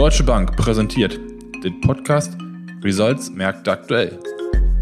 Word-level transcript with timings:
Deutsche 0.00 0.24
Bank 0.24 0.56
präsentiert 0.56 1.20
den 1.62 1.78
Podcast 1.82 2.34
Results 2.82 3.28
Märkte 3.32 3.70
aktuell. 3.70 4.18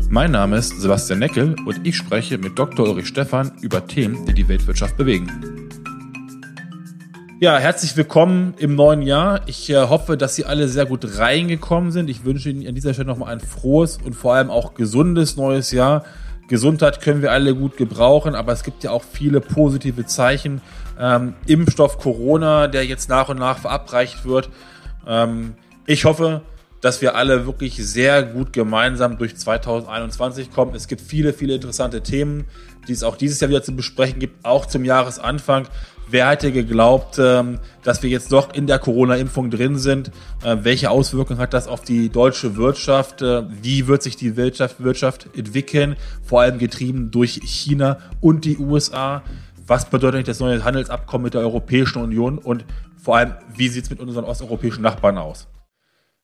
Mein 0.08 0.30
Name 0.30 0.58
ist 0.58 0.80
Sebastian 0.80 1.18
Neckel 1.18 1.56
und 1.66 1.84
ich 1.84 1.96
spreche 1.96 2.38
mit 2.38 2.56
Dr. 2.56 2.86
Ulrich 2.86 3.08
Stephan 3.08 3.50
über 3.60 3.84
Themen, 3.84 4.26
die 4.26 4.32
die 4.32 4.46
Weltwirtschaft 4.46 4.96
bewegen. 4.96 5.28
Ja, 7.40 7.58
herzlich 7.58 7.96
willkommen 7.96 8.54
im 8.58 8.76
neuen 8.76 9.02
Jahr. 9.02 9.40
Ich 9.48 9.68
äh, 9.70 9.88
hoffe, 9.88 10.16
dass 10.16 10.36
Sie 10.36 10.44
alle 10.44 10.68
sehr 10.68 10.86
gut 10.86 11.18
reingekommen 11.18 11.90
sind. 11.90 12.08
Ich 12.08 12.24
wünsche 12.24 12.50
Ihnen 12.50 12.64
an 12.68 12.76
dieser 12.76 12.94
Stelle 12.94 13.08
nochmal 13.08 13.32
ein 13.32 13.40
frohes 13.40 13.98
und 13.98 14.12
vor 14.12 14.34
allem 14.34 14.50
auch 14.50 14.74
gesundes 14.74 15.36
neues 15.36 15.72
Jahr. 15.72 16.04
Gesundheit 16.46 17.00
können 17.00 17.22
wir 17.22 17.32
alle 17.32 17.56
gut 17.56 17.76
gebrauchen, 17.76 18.36
aber 18.36 18.52
es 18.52 18.62
gibt 18.62 18.84
ja 18.84 18.92
auch 18.92 19.02
viele 19.02 19.40
positive 19.40 20.06
Zeichen. 20.06 20.60
Ähm, 20.96 21.34
Impfstoff 21.46 21.98
Corona, 21.98 22.68
der 22.68 22.86
jetzt 22.86 23.08
nach 23.08 23.28
und 23.28 23.40
nach 23.40 23.58
verabreicht 23.58 24.24
wird. 24.24 24.48
Ähm, 25.08 25.54
ich 25.86 26.04
hoffe, 26.04 26.42
dass 26.80 27.00
wir 27.02 27.16
alle 27.16 27.46
wirklich 27.46 27.76
sehr 27.76 28.22
gut 28.22 28.52
gemeinsam 28.52 29.18
durch 29.18 29.36
2021 29.36 30.52
kommen. 30.52 30.74
Es 30.74 30.86
gibt 30.86 31.00
viele, 31.00 31.32
viele 31.32 31.54
interessante 31.54 32.02
Themen, 32.02 32.44
die 32.86 32.92
es 32.92 33.02
auch 33.02 33.16
dieses 33.16 33.40
Jahr 33.40 33.50
wieder 33.50 33.62
zu 33.62 33.74
besprechen 33.74 34.20
gibt, 34.20 34.44
auch 34.44 34.66
zum 34.66 34.84
Jahresanfang. 34.84 35.66
Wer 36.10 36.30
hätte 36.30 36.52
geglaubt, 36.52 37.18
ähm, 37.18 37.58
dass 37.82 38.02
wir 38.02 38.08
jetzt 38.08 38.32
doch 38.32 38.54
in 38.54 38.66
der 38.66 38.78
Corona-Impfung 38.78 39.50
drin 39.50 39.76
sind? 39.76 40.10
Äh, 40.42 40.58
welche 40.62 40.90
Auswirkungen 40.90 41.38
hat 41.38 41.52
das 41.52 41.68
auf 41.68 41.82
die 41.82 42.08
deutsche 42.08 42.56
Wirtschaft? 42.56 43.20
Äh, 43.20 43.42
wie 43.62 43.88
wird 43.88 44.02
sich 44.02 44.16
die 44.16 44.36
Wirtschaft, 44.36 44.82
Wirtschaft 44.82 45.28
entwickeln? 45.36 45.96
Vor 46.24 46.40
allem 46.40 46.58
getrieben 46.58 47.10
durch 47.10 47.40
China 47.44 47.98
und 48.20 48.46
die 48.46 48.56
USA. 48.56 49.22
Was 49.66 49.90
bedeutet 49.90 50.28
das 50.28 50.40
neue 50.40 50.64
Handelsabkommen 50.64 51.24
mit 51.24 51.34
der 51.34 51.42
Europäischen 51.42 52.00
Union? 52.00 52.38
Und 52.38 52.64
vor 53.08 53.16
allem, 53.16 53.32
wie 53.56 53.68
sieht 53.68 53.84
es 53.84 53.88
mit 53.88 54.00
unseren 54.00 54.26
osteuropäischen 54.26 54.82
Nachbarn 54.82 55.16
aus? 55.16 55.48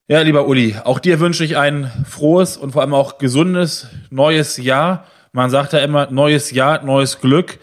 Ja, 0.06 0.20
lieber 0.20 0.46
Uli, 0.46 0.76
auch 0.84 0.98
dir 0.98 1.18
wünsche 1.18 1.42
ich 1.42 1.56
ein 1.56 1.90
frohes 2.06 2.58
und 2.58 2.72
vor 2.72 2.82
allem 2.82 2.92
auch 2.92 3.16
gesundes 3.16 3.88
neues 4.10 4.58
Jahr. 4.58 5.06
Man 5.32 5.48
sagt 5.48 5.72
ja 5.72 5.78
immer, 5.78 6.10
neues 6.10 6.50
Jahr, 6.50 6.84
neues 6.84 7.22
Glück. 7.22 7.58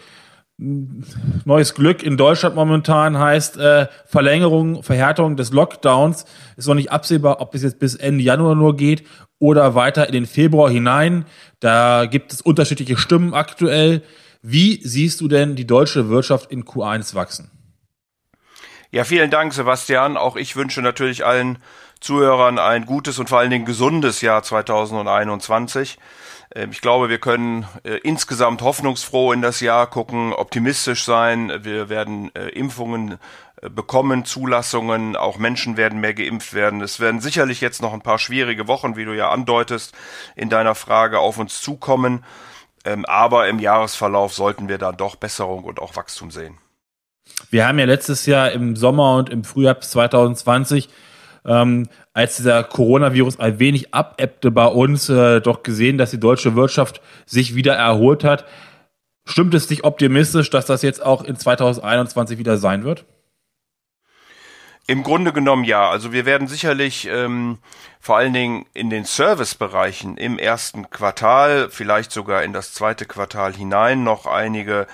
Neues 0.58 1.74
Glück 1.74 2.02
in 2.02 2.16
Deutschland 2.16 2.56
momentan 2.56 3.16
heißt 3.16 3.58
äh, 3.58 3.86
Verlängerung, 4.06 4.82
Verhärtung 4.82 5.36
des 5.36 5.52
Lockdowns. 5.52 6.24
Ist 6.56 6.66
noch 6.66 6.74
nicht 6.74 6.90
absehbar, 6.90 7.40
ob 7.40 7.54
es 7.54 7.62
jetzt 7.62 7.78
bis 7.78 7.94
Ende 7.94 8.24
Januar 8.24 8.56
nur 8.56 8.76
geht 8.76 9.06
oder 9.38 9.76
weiter 9.76 10.08
in 10.08 10.14
den 10.14 10.26
Februar 10.26 10.68
hinein. 10.68 11.26
Da 11.60 12.06
gibt 12.06 12.32
es 12.32 12.40
unterschiedliche 12.40 12.96
Stimmen 12.96 13.34
aktuell. 13.34 14.02
Wie 14.42 14.80
siehst 14.82 15.20
du 15.20 15.28
denn 15.28 15.54
die 15.54 15.68
deutsche 15.68 16.08
Wirtschaft 16.08 16.50
in 16.50 16.64
Q1 16.64 17.14
wachsen? 17.14 17.51
Ja, 18.94 19.04
vielen 19.04 19.30
Dank, 19.30 19.54
Sebastian. 19.54 20.18
Auch 20.18 20.36
ich 20.36 20.54
wünsche 20.54 20.82
natürlich 20.82 21.24
allen 21.24 21.62
Zuhörern 22.00 22.58
ein 22.58 22.84
gutes 22.84 23.18
und 23.18 23.30
vor 23.30 23.38
allen 23.38 23.48
Dingen 23.48 23.64
gesundes 23.64 24.20
Jahr 24.20 24.42
2021. 24.42 25.98
Ähm, 26.54 26.72
ich 26.72 26.82
glaube, 26.82 27.08
wir 27.08 27.18
können 27.18 27.64
äh, 27.84 27.94
insgesamt 28.02 28.60
hoffnungsfroh 28.60 29.32
in 29.32 29.40
das 29.40 29.60
Jahr 29.60 29.86
gucken, 29.86 30.34
optimistisch 30.34 31.06
sein. 31.06 31.64
Wir 31.64 31.88
werden 31.88 32.34
äh, 32.34 32.50
Impfungen 32.50 33.18
äh, 33.62 33.70
bekommen, 33.70 34.26
Zulassungen, 34.26 35.16
auch 35.16 35.38
Menschen 35.38 35.78
werden 35.78 35.98
mehr 35.98 36.12
geimpft 36.12 36.52
werden. 36.52 36.82
Es 36.82 37.00
werden 37.00 37.22
sicherlich 37.22 37.62
jetzt 37.62 37.80
noch 37.80 37.94
ein 37.94 38.02
paar 38.02 38.18
schwierige 38.18 38.68
Wochen, 38.68 38.94
wie 38.94 39.06
du 39.06 39.16
ja 39.16 39.30
andeutest, 39.30 39.94
in 40.36 40.50
deiner 40.50 40.74
Frage 40.74 41.18
auf 41.18 41.38
uns 41.38 41.62
zukommen. 41.62 42.26
Ähm, 42.84 43.06
aber 43.06 43.48
im 43.48 43.58
Jahresverlauf 43.58 44.34
sollten 44.34 44.68
wir 44.68 44.76
dann 44.76 44.98
doch 44.98 45.16
Besserung 45.16 45.64
und 45.64 45.80
auch 45.80 45.96
Wachstum 45.96 46.30
sehen. 46.30 46.58
Wir 47.50 47.66
haben 47.66 47.78
ja 47.78 47.84
letztes 47.84 48.26
Jahr 48.26 48.52
im 48.52 48.76
Sommer 48.76 49.16
und 49.16 49.30
im 49.30 49.44
Frühjahr 49.44 49.80
2020 49.80 50.88
ähm, 51.44 51.88
als 52.12 52.36
dieser 52.36 52.62
Coronavirus 52.64 53.40
ein 53.40 53.58
wenig 53.58 53.94
abebbte 53.94 54.50
bei 54.50 54.66
uns, 54.66 55.08
äh, 55.08 55.40
doch 55.40 55.62
gesehen, 55.62 55.98
dass 55.98 56.10
die 56.10 56.20
deutsche 56.20 56.54
Wirtschaft 56.54 57.00
sich 57.26 57.54
wieder 57.54 57.74
erholt 57.74 58.24
hat. 58.24 58.44
Stimmt 59.24 59.54
es 59.54 59.66
dich 59.66 59.84
optimistisch, 59.84 60.50
dass 60.50 60.66
das 60.66 60.82
jetzt 60.82 61.04
auch 61.04 61.22
in 61.22 61.36
2021 61.36 62.38
wieder 62.38 62.58
sein 62.58 62.84
wird? 62.84 63.04
Im 64.88 65.04
Grunde 65.04 65.32
genommen 65.32 65.64
ja. 65.64 65.88
Also 65.88 66.12
wir 66.12 66.26
werden 66.26 66.48
sicherlich 66.48 67.06
ähm, 67.06 67.58
vor 68.00 68.16
allen 68.16 68.32
Dingen 68.32 68.66
in 68.74 68.90
den 68.90 69.04
Servicebereichen 69.04 70.16
im 70.16 70.38
ersten 70.38 70.90
Quartal, 70.90 71.68
vielleicht 71.70 72.10
sogar 72.10 72.42
in 72.42 72.52
das 72.52 72.74
zweite 72.74 73.04
Quartal 73.04 73.54
hinein 73.54 74.02
noch 74.02 74.26
einige 74.26 74.88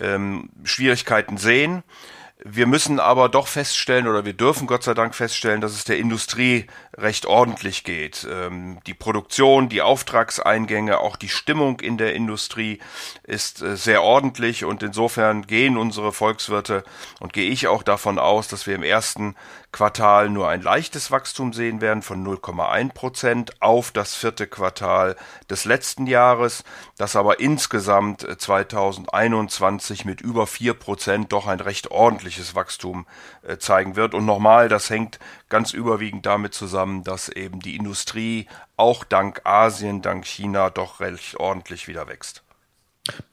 ähm, 0.00 0.50
Schwierigkeiten 0.64 1.36
sehen. 1.36 1.82
Wir 2.44 2.66
müssen 2.66 3.00
aber 3.00 3.28
doch 3.28 3.46
feststellen 3.46 4.06
oder 4.06 4.24
wir 4.24 4.34
dürfen 4.34 4.66
Gott 4.66 4.82
sei 4.82 4.92
Dank 4.92 5.14
feststellen, 5.14 5.60
dass 5.60 5.72
es 5.72 5.84
der 5.84 5.98
Industrie 5.98 6.66
recht 6.96 7.26
ordentlich 7.26 7.84
geht. 7.84 8.26
Ähm, 8.30 8.78
die 8.86 8.94
Produktion, 8.94 9.68
die 9.68 9.82
Auftragseingänge, 9.82 10.98
auch 10.98 11.16
die 11.16 11.28
Stimmung 11.28 11.80
in 11.80 11.98
der 11.98 12.14
Industrie 12.14 12.78
ist 13.24 13.62
äh, 13.62 13.76
sehr 13.76 14.02
ordentlich 14.02 14.64
und 14.64 14.82
insofern 14.82 15.46
gehen 15.46 15.76
unsere 15.76 16.12
Volkswirte 16.12 16.84
und 17.20 17.32
gehe 17.32 17.50
ich 17.50 17.68
auch 17.68 17.82
davon 17.82 18.18
aus, 18.18 18.48
dass 18.48 18.66
wir 18.66 18.74
im 18.74 18.82
ersten 18.82 19.34
Quartal 19.74 20.30
nur 20.30 20.48
ein 20.48 20.62
leichtes 20.62 21.10
Wachstum 21.10 21.52
sehen 21.52 21.80
werden 21.80 22.02
von 22.02 22.24
0,1 22.24 22.92
Prozent 22.92 23.60
auf 23.60 23.90
das 23.90 24.14
vierte 24.14 24.46
Quartal 24.46 25.16
des 25.50 25.64
letzten 25.64 26.06
Jahres, 26.06 26.62
das 26.96 27.16
aber 27.16 27.40
insgesamt 27.40 28.20
2021 28.40 30.04
äh, 30.04 30.08
mit 30.08 30.20
über 30.20 30.46
vier 30.46 30.74
Prozent 30.74 31.32
doch 31.32 31.48
ein 31.48 31.58
recht 31.58 31.90
ordentliches 31.90 32.54
Wachstum 32.54 33.04
äh, 33.42 33.58
zeigen 33.58 33.96
wird. 33.96 34.14
Und 34.14 34.24
nochmal, 34.24 34.68
das 34.68 34.90
hängt 34.90 35.18
ganz 35.54 35.72
überwiegend 35.72 36.26
damit 36.26 36.52
zusammen, 36.52 37.04
dass 37.04 37.28
eben 37.28 37.60
die 37.60 37.76
Industrie 37.76 38.48
auch 38.76 39.04
dank 39.04 39.42
Asien, 39.44 40.02
dank 40.02 40.26
China 40.26 40.68
doch 40.68 40.98
recht 40.98 41.38
ordentlich 41.38 41.86
wieder 41.86 42.08
wächst. 42.08 42.42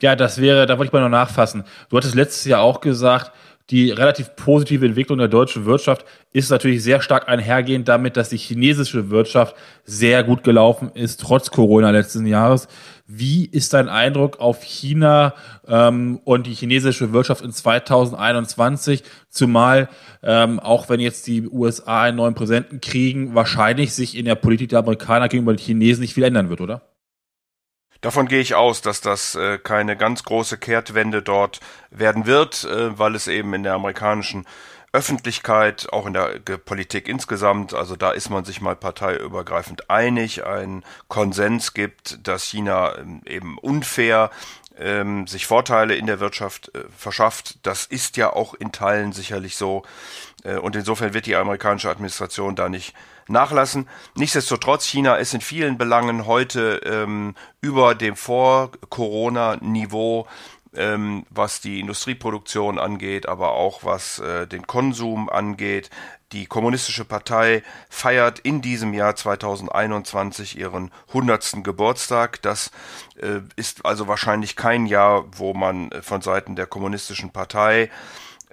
Ja, 0.01 0.15
das 0.15 0.39
wäre, 0.39 0.67
da 0.67 0.77
wollte 0.77 0.89
ich 0.89 0.93
mal 0.93 1.01
noch 1.01 1.09
nachfassen. 1.09 1.63
Du 1.89 1.97
hattest 1.97 2.13
letztes 2.13 2.45
Jahr 2.45 2.61
auch 2.61 2.79
gesagt, 2.79 3.31
die 3.69 3.91
relativ 3.91 4.35
positive 4.35 4.85
Entwicklung 4.85 5.17
der 5.17 5.27
deutschen 5.27 5.65
Wirtschaft 5.65 6.05
ist 6.33 6.49
natürlich 6.49 6.83
sehr 6.83 7.01
stark 7.01 7.29
einhergehend 7.29 7.87
damit, 7.87 8.17
dass 8.17 8.29
die 8.29 8.37
chinesische 8.37 9.09
Wirtschaft 9.09 9.55
sehr 9.83 10.23
gut 10.23 10.43
gelaufen 10.43 10.91
ist, 10.93 11.21
trotz 11.21 11.51
Corona 11.51 11.91
letzten 11.91 12.25
Jahres. 12.25 12.67
Wie 13.07 13.45
ist 13.45 13.73
dein 13.73 13.89
Eindruck 13.89 14.39
auf 14.39 14.63
China 14.63 15.33
ähm, 15.67 16.19
und 16.23 16.47
die 16.47 16.53
chinesische 16.53 17.11
Wirtschaft 17.11 17.43
in 17.43 17.51
2021? 17.51 19.03
Zumal, 19.29 19.89
ähm, 20.23 20.59
auch 20.59 20.89
wenn 20.89 20.99
jetzt 20.99 21.27
die 21.27 21.47
USA 21.47 22.03
einen 22.03 22.17
neuen 22.17 22.35
Präsidenten 22.35 22.79
kriegen, 22.79 23.35
wahrscheinlich 23.35 23.93
sich 23.93 24.17
in 24.17 24.25
der 24.25 24.35
Politik 24.35 24.69
der 24.69 24.79
Amerikaner 24.79 25.27
gegenüber 25.27 25.53
den 25.53 25.59
Chinesen 25.59 26.01
nicht 26.01 26.13
viel 26.13 26.23
ändern 26.23 26.49
wird, 26.49 26.61
oder? 26.61 26.90
Davon 28.01 28.27
gehe 28.27 28.41
ich 28.41 28.55
aus, 28.55 28.81
dass 28.81 28.99
das 29.01 29.35
äh, 29.35 29.59
keine 29.59 29.95
ganz 29.95 30.23
große 30.23 30.57
Kehrtwende 30.57 31.21
dort 31.21 31.59
werden 31.91 32.25
wird, 32.25 32.63
äh, 32.63 32.97
weil 32.97 33.15
es 33.15 33.27
eben 33.27 33.53
in 33.53 33.63
der 33.63 33.73
amerikanischen 33.73 34.45
Öffentlichkeit, 34.93 35.87
auch 35.93 36.05
in 36.05 36.13
der 36.13 36.39
Politik 36.57 37.07
insgesamt, 37.07 37.73
also 37.73 37.95
da 37.95 38.11
ist 38.11 38.29
man 38.29 38.43
sich 38.43 38.59
mal 38.59 38.75
parteiübergreifend 38.75 39.89
einig, 39.89 40.45
ein 40.45 40.83
Konsens 41.07 41.73
gibt, 41.73 42.27
dass 42.27 42.43
China 42.43 42.97
ähm, 42.97 43.21
eben 43.25 43.57
unfair 43.57 44.31
ähm, 44.77 45.27
sich 45.27 45.47
Vorteile 45.47 45.95
in 45.95 46.07
der 46.07 46.19
Wirtschaft 46.19 46.75
äh, 46.75 46.83
verschafft. 46.97 47.59
Das 47.63 47.85
ist 47.85 48.17
ja 48.17 48.33
auch 48.33 48.53
in 48.53 48.73
Teilen 48.73 49.13
sicherlich 49.13 49.55
so. 49.55 49.83
Äh, 50.43 50.57
und 50.57 50.75
insofern 50.75 51.13
wird 51.13 51.25
die 51.25 51.35
amerikanische 51.35 51.89
Administration 51.89 52.55
da 52.55 52.69
nicht 52.69 52.93
nachlassen. 53.27 53.87
Nichtsdestotrotz, 54.15 54.85
China 54.85 55.15
ist 55.15 55.33
in 55.33 55.41
vielen 55.41 55.77
Belangen 55.77 56.25
heute 56.25 56.81
ähm, 56.85 57.35
über 57.61 57.95
dem 57.95 58.15
Vor-Corona-Niveau 58.15 60.27
ähm, 60.73 61.25
was 61.29 61.61
die 61.61 61.79
Industrieproduktion 61.79 62.79
angeht, 62.79 63.27
aber 63.27 63.51
auch 63.51 63.83
was 63.83 64.19
äh, 64.19 64.47
den 64.47 64.67
Konsum 64.67 65.29
angeht. 65.29 65.89
Die 66.31 66.45
Kommunistische 66.45 67.03
Partei 67.03 67.61
feiert 67.89 68.39
in 68.39 68.61
diesem 68.61 68.93
Jahr 68.93 69.17
2021 69.17 70.57
ihren 70.57 70.91
100. 71.09 71.63
Geburtstag. 71.63 72.41
Das 72.41 72.71
äh, 73.21 73.41
ist 73.57 73.85
also 73.85 74.07
wahrscheinlich 74.07 74.55
kein 74.55 74.85
Jahr, 74.85 75.25
wo 75.37 75.53
man 75.53 75.91
äh, 75.91 76.01
von 76.01 76.21
Seiten 76.21 76.55
der 76.55 76.67
Kommunistischen 76.67 77.31
Partei 77.31 77.89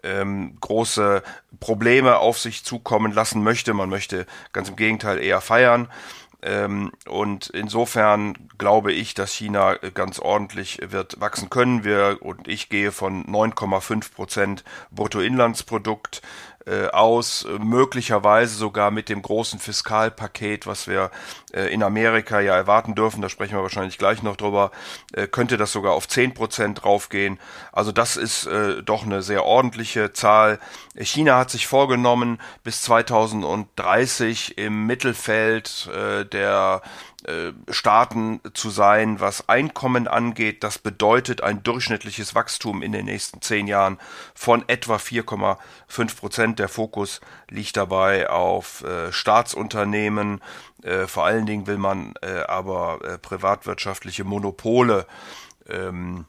ähm, 0.03 0.57
große 0.61 1.23
Probleme 1.61 2.19
auf 2.19 2.39
sich 2.39 2.65
zukommen 2.65 3.13
lassen 3.13 3.43
möchte. 3.43 3.75
Man 3.75 3.89
möchte 3.89 4.27
ganz 4.53 4.69
im 4.69 4.77
Gegenteil 4.77 5.19
eher 5.19 5.41
feiern. 5.41 5.89
Ähm, 6.41 6.93
und 7.09 7.49
insofern 7.49 8.35
glaube 8.59 8.93
ich, 8.93 9.15
dass 9.15 9.33
China 9.33 9.75
ganz 9.75 10.21
ordentlich 10.21 10.79
wird 10.83 11.21
wachsen 11.21 11.51
können. 11.51 11.83
Wir 11.83 12.19
und 12.21 12.47
ich 12.47 12.69
gehe 12.69 12.93
von 12.93 13.25
9,5 13.27 14.13
Prozent 14.15 14.65
Bruttoinlandsprodukt 14.93 16.23
aus, 16.93 17.47
möglicherweise 17.59 18.55
sogar 18.55 18.91
mit 18.91 19.09
dem 19.09 19.23
großen 19.23 19.59
Fiskalpaket, 19.59 20.67
was 20.67 20.87
wir 20.87 21.11
äh, 21.53 21.73
in 21.73 21.83
Amerika 21.83 22.41
ja 22.41 22.55
erwarten 22.55 22.95
dürfen, 22.95 23.23
da 23.23 23.29
sprechen 23.29 23.57
wir 23.57 23.63
wahrscheinlich 23.63 23.99
gleich 23.99 24.23
noch 24.23 24.37
drüber, 24.37 24.71
äh, 25.13 25.27
könnte 25.27 25.57
das 25.57 25.73
sogar 25.73 25.93
auf 25.93 26.09
10 26.09 26.35
Prozent 26.35 26.83
draufgehen. 26.83 27.39
Also 27.73 27.93
das 27.93 28.17
ist 28.17 28.47
äh, 28.47 28.83
doch 28.83 29.05
eine 29.05 29.23
sehr 29.23 29.45
ordentliche 29.45 30.13
Zahl. 30.13 30.59
China 30.97 31.39
hat 31.39 31.51
sich 31.51 31.67
vorgenommen, 31.67 32.39
bis 32.65 32.83
2030 32.83 34.59
im 34.59 34.87
Mittelfeld 34.87 35.89
äh, 35.95 36.25
der 36.25 36.83
äh, 36.83 37.18
Staaten 37.71 38.41
zu 38.55 38.71
sein, 38.71 39.19
was 39.19 39.49
Einkommen 39.49 40.07
angeht. 40.07 40.63
Das 40.63 40.79
bedeutet 40.79 41.43
ein 41.43 41.65
durchschnittliches 41.65 42.37
Wachstum 42.37 42.81
in 42.81 42.93
den 42.93 43.07
nächsten 43.07 43.43
zehn 43.43 43.67
Jahren 43.67 43.99
von 44.35 44.63
etwa 44.69 44.97
4,5 44.97 46.17
Prozent. 46.17 46.59
Der 46.61 46.69
Fokus 46.69 47.21
liegt 47.51 47.77
dabei 47.77 48.31
auf 48.31 48.85
äh, 48.85 49.13
Staatsunternehmen. 49.13 50.41
Äh, 50.83 51.09
vor 51.09 51.25
allen 51.25 51.47
Dingen 51.47 51.67
will 51.67 51.79
man 51.79 52.15
äh, 52.23 52.43
aber 52.47 53.01
äh, 53.03 53.19
privatwirtschaftliche 53.19 54.23
Monopole 54.23 55.07
ähm, 55.69 56.27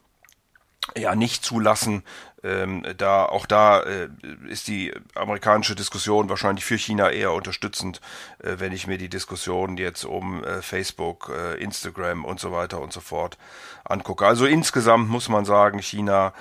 ja 0.98 1.16
nicht 1.16 1.44
zulassen. 1.44 2.04
Ähm, 2.42 2.86
da 2.98 3.26
auch 3.26 3.46
da 3.46 3.82
äh, 3.82 4.08
ist 4.48 4.70
die 4.70 4.94
amerikanische 5.14 5.76
Diskussion 5.76 6.30
wahrscheinlich 6.30 6.64
für 6.64 6.78
China 6.78 7.10
eher 7.10 7.34
unterstützend, 7.34 8.00
äh, 8.40 8.56
wenn 8.60 8.72
ich 8.72 8.88
mir 8.88 8.98
die 8.98 9.10
Diskussion 9.10 9.76
jetzt 9.76 10.06
um 10.06 10.42
äh, 10.46 10.62
Facebook, 10.62 11.34
äh, 11.36 11.62
Instagram 11.62 12.24
und 12.24 12.40
so 12.40 12.54
weiter 12.54 12.80
und 12.80 12.94
so 12.94 13.02
fort 13.02 13.38
angucke. 13.84 14.26
Also 14.26 14.46
insgesamt 14.46 15.10
muss 15.10 15.28
man 15.28 15.44
sagen, 15.44 15.80
China 15.80 16.34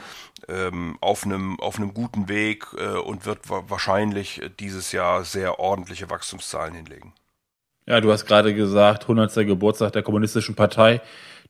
ähm, 0.46 0.98
auf 1.00 1.24
einem 1.24 1.58
auf 1.58 1.78
einem 1.78 1.92
guten 1.94 2.28
Weg 2.28 2.66
äh, 2.76 2.98
und 2.98 3.26
wird 3.26 3.40
wahrscheinlich 3.48 4.40
dieses 4.60 4.92
Jahr 4.92 5.24
sehr 5.24 5.58
ordentliche 5.58 6.10
Wachstumszahlen 6.10 6.74
hinlegen. 6.74 7.12
Ja, 7.86 8.00
du 8.00 8.12
hast 8.12 8.26
gerade 8.26 8.54
gesagt, 8.54 9.04
100. 9.04 9.34
Geburtstag 9.46 9.94
der 9.94 10.02
Kommunistischen 10.02 10.54
Partei. 10.54 11.00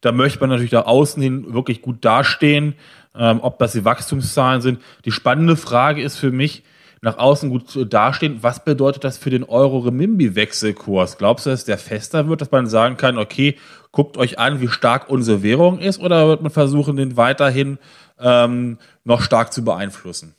Da 0.01 0.13
möchte 0.13 0.41
man 0.41 0.51
natürlich 0.51 0.73
nach 0.73 0.87
außen 0.87 1.23
hin 1.23 1.53
wirklich 1.53 1.83
gut 1.83 2.05
dastehen, 2.05 2.75
ähm, 3.17 3.41
ob 3.43 3.59
das 3.59 3.73
die 3.73 3.85
Wachstumszahlen 3.85 4.61
sind. 4.61 4.81
Die 5.05 5.13
spannende 5.13 5.57
Frage 5.57 6.03
ist 6.03 6.17
für 6.17 6.31
mich, 6.31 6.63
nach 7.01 7.19
außen 7.19 7.51
gut 7.51 7.93
dastehen, 7.93 8.39
was 8.43 8.65
bedeutet 8.65 9.05
das 9.05 9.19
für 9.19 9.31
den 9.31 9.45
Euro-Remimbi-Wechselkurs? 9.45 11.19
Glaubst 11.19 11.47
du, 11.47 11.51
dass 11.51 11.65
der 11.65 11.79
fester 11.79 12.29
wird, 12.29 12.41
dass 12.41 12.51
man 12.51 12.67
sagen 12.67 12.97
kann, 12.97 13.19
okay, 13.19 13.57
guckt 13.93 14.17
euch 14.17 14.39
an, 14.39 14.61
wie 14.61 14.69
stark 14.69 15.09
unsere 15.09 15.43
Währung 15.43 15.79
ist, 15.79 16.01
oder 16.01 16.27
wird 16.27 16.43
man 16.43 16.51
versuchen, 16.51 16.97
den 16.97 17.17
weiterhin 17.17 17.79
ähm, 18.19 18.79
noch 19.05 19.23
stark 19.23 19.53
zu 19.53 19.65
beeinflussen? 19.65 20.35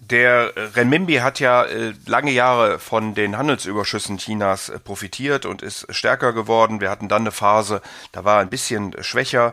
Der 0.00 0.52
Renminbi 0.56 1.16
hat 1.16 1.40
ja 1.40 1.64
äh, 1.64 1.92
lange 2.06 2.30
Jahre 2.30 2.78
von 2.78 3.14
den 3.14 3.36
Handelsüberschüssen 3.36 4.16
Chinas 4.16 4.68
äh, 4.68 4.78
profitiert 4.78 5.44
und 5.44 5.62
ist 5.62 5.86
stärker 5.94 6.32
geworden. 6.32 6.80
Wir 6.80 6.90
hatten 6.90 7.08
dann 7.08 7.22
eine 7.22 7.32
Phase, 7.32 7.82
da 8.12 8.24
war 8.24 8.36
er 8.36 8.40
ein 8.40 8.50
bisschen 8.50 8.94
schwächer. 9.02 9.52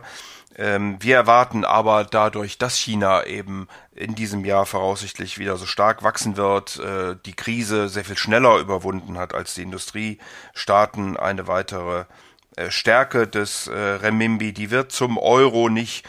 Ähm, 0.56 0.96
wir 1.00 1.16
erwarten 1.16 1.64
aber 1.64 2.04
dadurch, 2.04 2.56
dass 2.56 2.76
China 2.76 3.24
eben 3.24 3.68
in 3.94 4.14
diesem 4.14 4.44
Jahr 4.44 4.64
voraussichtlich 4.64 5.38
wieder 5.38 5.56
so 5.56 5.66
stark 5.66 6.02
wachsen 6.02 6.36
wird, 6.36 6.78
äh, 6.78 7.14
die 7.26 7.34
Krise 7.34 7.88
sehr 7.88 8.04
viel 8.04 8.16
schneller 8.16 8.58
überwunden 8.58 9.18
hat 9.18 9.34
als 9.34 9.54
die 9.54 9.62
Industriestaaten, 9.62 11.16
eine 11.16 11.46
weitere 11.46 12.04
Stärke 12.70 13.28
des 13.28 13.70
Renminbi, 13.72 14.52
die 14.52 14.72
wird 14.72 14.90
zum 14.90 15.16
Euro 15.16 15.68
nicht 15.68 16.04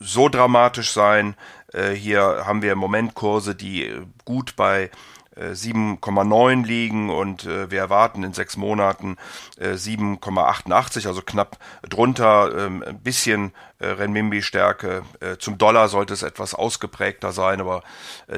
so 0.00 0.28
dramatisch 0.28 0.90
sein. 0.92 1.36
Äh, 1.72 1.90
hier 1.92 2.44
haben 2.46 2.62
wir 2.62 2.72
im 2.72 2.78
Moment 2.78 3.14
Kurse, 3.14 3.54
die 3.54 3.84
äh, 3.84 4.02
gut 4.24 4.56
bei 4.56 4.90
7,9 5.38 6.62
äh, 6.62 6.66
liegen 6.66 7.10
und 7.10 7.44
wir 7.44 7.78
erwarten 7.78 8.22
in 8.22 8.32
sechs 8.32 8.56
Monaten 8.56 9.18
äh, 9.58 9.72
7,88, 9.74 11.06
also 11.06 11.20
knapp 11.20 11.58
drunter, 11.86 12.56
ähm, 12.56 12.82
ein 12.82 13.00
bisschen 13.00 13.52
Renminbi-Stärke. 13.78 15.02
Zum 15.38 15.58
Dollar 15.58 15.88
sollte 15.88 16.14
es 16.14 16.22
etwas 16.22 16.54
ausgeprägter 16.54 17.32
sein, 17.32 17.60
aber 17.60 17.82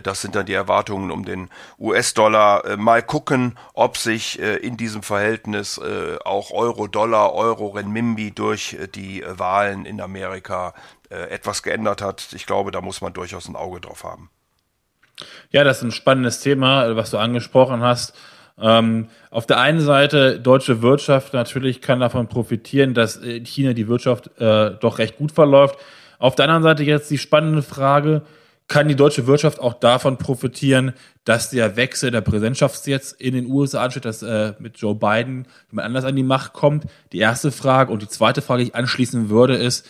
das 0.02 0.20
sind 0.20 0.34
dann 0.34 0.46
die 0.46 0.52
Erwartungen 0.52 1.12
um 1.12 1.24
den 1.24 1.48
US-Dollar. 1.78 2.76
Mal 2.76 3.04
gucken, 3.04 3.56
ob 3.72 3.98
sich 3.98 4.40
in 4.40 4.76
diesem 4.76 5.04
Verhältnis 5.04 5.80
auch 6.24 6.50
Euro-Dollar, 6.50 7.34
Euro-Renminbi 7.34 8.32
durch 8.32 8.76
die 8.96 9.22
Wahlen 9.28 9.86
in 9.86 10.00
Amerika 10.00 10.74
etwas 11.14 11.62
geändert 11.62 12.02
hat. 12.02 12.28
Ich 12.34 12.46
glaube, 12.46 12.70
da 12.70 12.80
muss 12.80 13.00
man 13.00 13.12
durchaus 13.12 13.48
ein 13.48 13.56
Auge 13.56 13.80
drauf 13.80 14.04
haben. 14.04 14.30
Ja, 15.50 15.64
das 15.64 15.78
ist 15.78 15.84
ein 15.84 15.92
spannendes 15.92 16.40
Thema, 16.40 16.94
was 16.96 17.10
du 17.10 17.18
angesprochen 17.18 17.82
hast. 17.82 18.14
Ähm, 18.60 19.08
auf 19.30 19.46
der 19.46 19.60
einen 19.60 19.80
Seite, 19.80 20.40
deutsche 20.40 20.82
Wirtschaft 20.82 21.32
natürlich 21.32 21.80
kann 21.80 22.00
davon 22.00 22.28
profitieren, 22.28 22.94
dass 22.94 23.16
in 23.16 23.46
China 23.46 23.72
die 23.72 23.88
Wirtschaft 23.88 24.30
äh, 24.40 24.72
doch 24.80 24.98
recht 24.98 25.16
gut 25.16 25.32
verläuft. 25.32 25.78
Auf 26.18 26.34
der 26.34 26.46
anderen 26.46 26.64
Seite 26.64 26.82
jetzt 26.82 27.10
die 27.10 27.18
spannende 27.18 27.62
Frage, 27.62 28.22
kann 28.66 28.86
die 28.86 28.96
deutsche 28.96 29.26
Wirtschaft 29.26 29.60
auch 29.60 29.74
davon 29.74 30.18
profitieren, 30.18 30.92
dass 31.24 31.50
der 31.50 31.76
Wechsel 31.76 32.10
der 32.10 32.20
Präsidentschaft 32.20 32.86
jetzt 32.86 33.18
in 33.18 33.34
den 33.34 33.46
USA 33.46 33.82
ansteht, 33.82 34.04
dass 34.04 34.22
äh, 34.22 34.52
mit 34.58 34.76
Joe 34.76 34.94
Biden 34.94 35.46
jemand 35.70 35.86
anders 35.86 36.04
an 36.04 36.16
die 36.16 36.22
Macht 36.22 36.52
kommt? 36.52 36.84
Die 37.12 37.18
erste 37.18 37.50
Frage. 37.50 37.92
Und 37.92 38.02
die 38.02 38.08
zweite 38.08 38.42
Frage, 38.42 38.62
die 38.62 38.68
ich 38.68 38.74
anschließen 38.74 39.30
würde, 39.30 39.56
ist, 39.56 39.86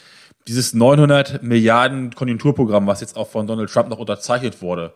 dieses 0.48 0.72
900 0.72 1.42
Milliarden 1.42 2.14
Konjunkturprogramm, 2.14 2.86
was 2.86 3.00
jetzt 3.00 3.16
auch 3.16 3.28
von 3.28 3.46
Donald 3.46 3.70
Trump 3.70 3.90
noch 3.90 3.98
unterzeichnet 3.98 4.62
wurde, 4.62 4.94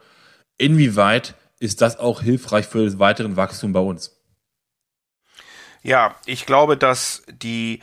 inwieweit 0.56 1.34
ist 1.60 1.81
das 1.81 1.99
auch 1.99 2.22
hilfreich 2.22 2.66
für 2.66 2.84
das 2.84 2.99
weiteren 2.99 3.37
Wachstum 3.37 3.72
bei 3.72 3.81
uns? 3.81 4.19
Ja, 5.82 6.16
ich 6.26 6.46
glaube, 6.46 6.76
dass 6.76 7.22
die 7.28 7.81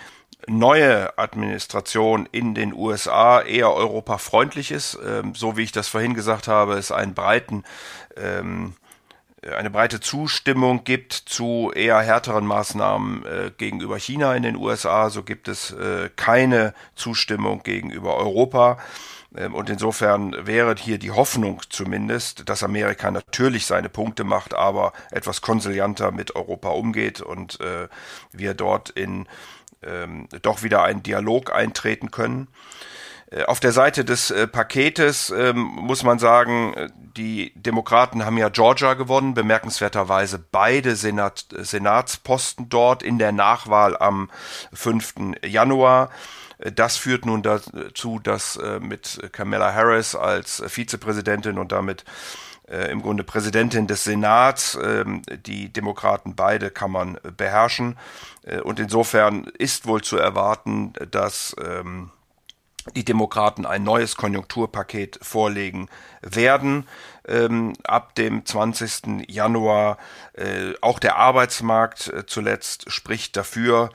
neue 0.48 1.18
Administration 1.18 2.27
in 2.31 2.56
den 2.56 2.74
USA 2.74 3.42
eher 3.42 3.71
europafreundlich 3.71 4.71
ist. 4.71 4.98
Ähm, 5.06 5.36
so 5.36 5.57
wie 5.57 5.63
ich 5.63 5.71
das 5.71 5.88
vorhin 5.88 6.13
gesagt 6.13 6.48
habe, 6.48 6.74
es 6.74 6.92
einen 6.92 7.13
breiten 7.13 7.63
ähm, 8.18 8.74
eine 9.47 9.69
breite 9.69 10.00
Zustimmung 10.00 10.83
gibt 10.83 11.13
zu 11.13 11.71
eher 11.74 12.00
härteren 12.00 12.45
Maßnahmen 12.45 13.25
äh, 13.25 13.51
gegenüber 13.57 13.97
China 13.97 14.36
in 14.36 14.44
den 14.44 14.56
USA, 14.56 15.09
so 15.09 15.24
gibt 15.24 15.47
es 15.47 15.71
äh, 15.71 16.09
keine 16.15 16.74
Zustimmung 16.95 17.63
gegenüber 17.63 18.18
Europa. 18.18 18.77
Ähm, 19.36 19.53
und 19.53 19.69
insofern 19.69 20.36
wäre 20.45 20.75
hier 20.77 20.97
die 20.97 21.12
Hoffnung 21.12 21.62
zumindest, 21.69 22.50
dass 22.50 22.63
Amerika 22.63 23.12
natürlich 23.12 23.65
seine 23.65 23.89
Punkte 23.89 24.24
macht, 24.24 24.53
aber 24.53 24.94
etwas 25.12 25.42
konsilianter 25.42 26.12
mit 26.12 26.35
Europa 26.35 26.69
umgeht 26.69 27.21
und 27.21 27.59
äh, 27.62 27.88
wir 28.31 28.53
dort 28.53 28.89
in 28.89 29.27
ähm, 29.81 30.27
doch 30.42 30.63
wieder 30.63 30.83
einen 30.83 31.03
Dialog 31.03 31.53
eintreten 31.53 32.12
können. 32.12 32.47
Äh, 33.31 33.44
auf 33.44 33.60
der 33.60 33.72
Seite 33.72 34.06
des 34.06 34.31
äh, 34.31 34.48
Paketes 34.48 35.30
ähm, 35.30 35.58
muss 35.58 36.04
man 36.04 36.20
sagen, 36.20 36.74
äh, 36.74 36.90
die 37.18 37.54
Demokraten 37.56 38.26
haben 38.26 38.38
ja 38.38 38.50
Georgia 38.50 38.94
gewonnen, 38.94 39.33
bemerkenswerterweise 39.33 40.40
beide 40.40 40.95
Senat, 40.95 41.45
Senatsposten 41.52 42.69
dort 42.69 43.04
in 43.04 43.19
der 43.19 43.31
Nachwahl 43.31 43.98
am 43.98 44.30
5. 44.74 45.14
Januar. 45.45 46.09
Das 46.76 46.98
führt 46.98 47.26
nun 47.26 47.42
dazu, 47.42 48.19
dass 48.19 48.57
äh, 48.57 48.80
mit 48.80 49.30
Kamala 49.31 49.74
Harris 49.74 50.16
als 50.16 50.62
Vizepräsidentin 50.68 51.57
und 51.57 51.71
damit 51.71 52.04
äh, 52.69 52.92
im 52.92 53.02
Grunde 53.02 53.24
Präsidentin 53.24 53.88
des 53.88 54.04
Senats 54.04 54.76
äh, 54.76 55.06
die 55.45 55.71
Demokraten 55.71 56.36
beide 56.36 56.69
Kammern 56.69 57.18
beherrschen. 57.36 57.98
Äh, 58.44 58.59
und 58.59 58.80
insofern 58.80 59.45
ist 59.57 59.88
wohl 59.88 60.02
zu 60.02 60.18
erwarten, 60.18 60.94
dass 61.09 61.56
ähm, 61.64 62.12
die 62.95 63.06
Demokraten 63.06 63.66
ein 63.66 63.83
neues 63.83 64.16
Konjunkturpaket 64.16 65.19
vorlegen 65.21 65.90
werden. 66.21 66.88
Ähm, 67.28 67.74
ab 67.83 68.16
dem 68.16 68.45
20. 68.45 69.30
Januar 69.30 69.98
äh, 70.33 70.74
auch 70.81 71.00
der 71.00 71.18
Arbeitsmarkt 71.18 72.07
äh, 72.07 72.26
zuletzt 72.26 72.92
spricht 72.92 73.38
dafür, 73.38 73.92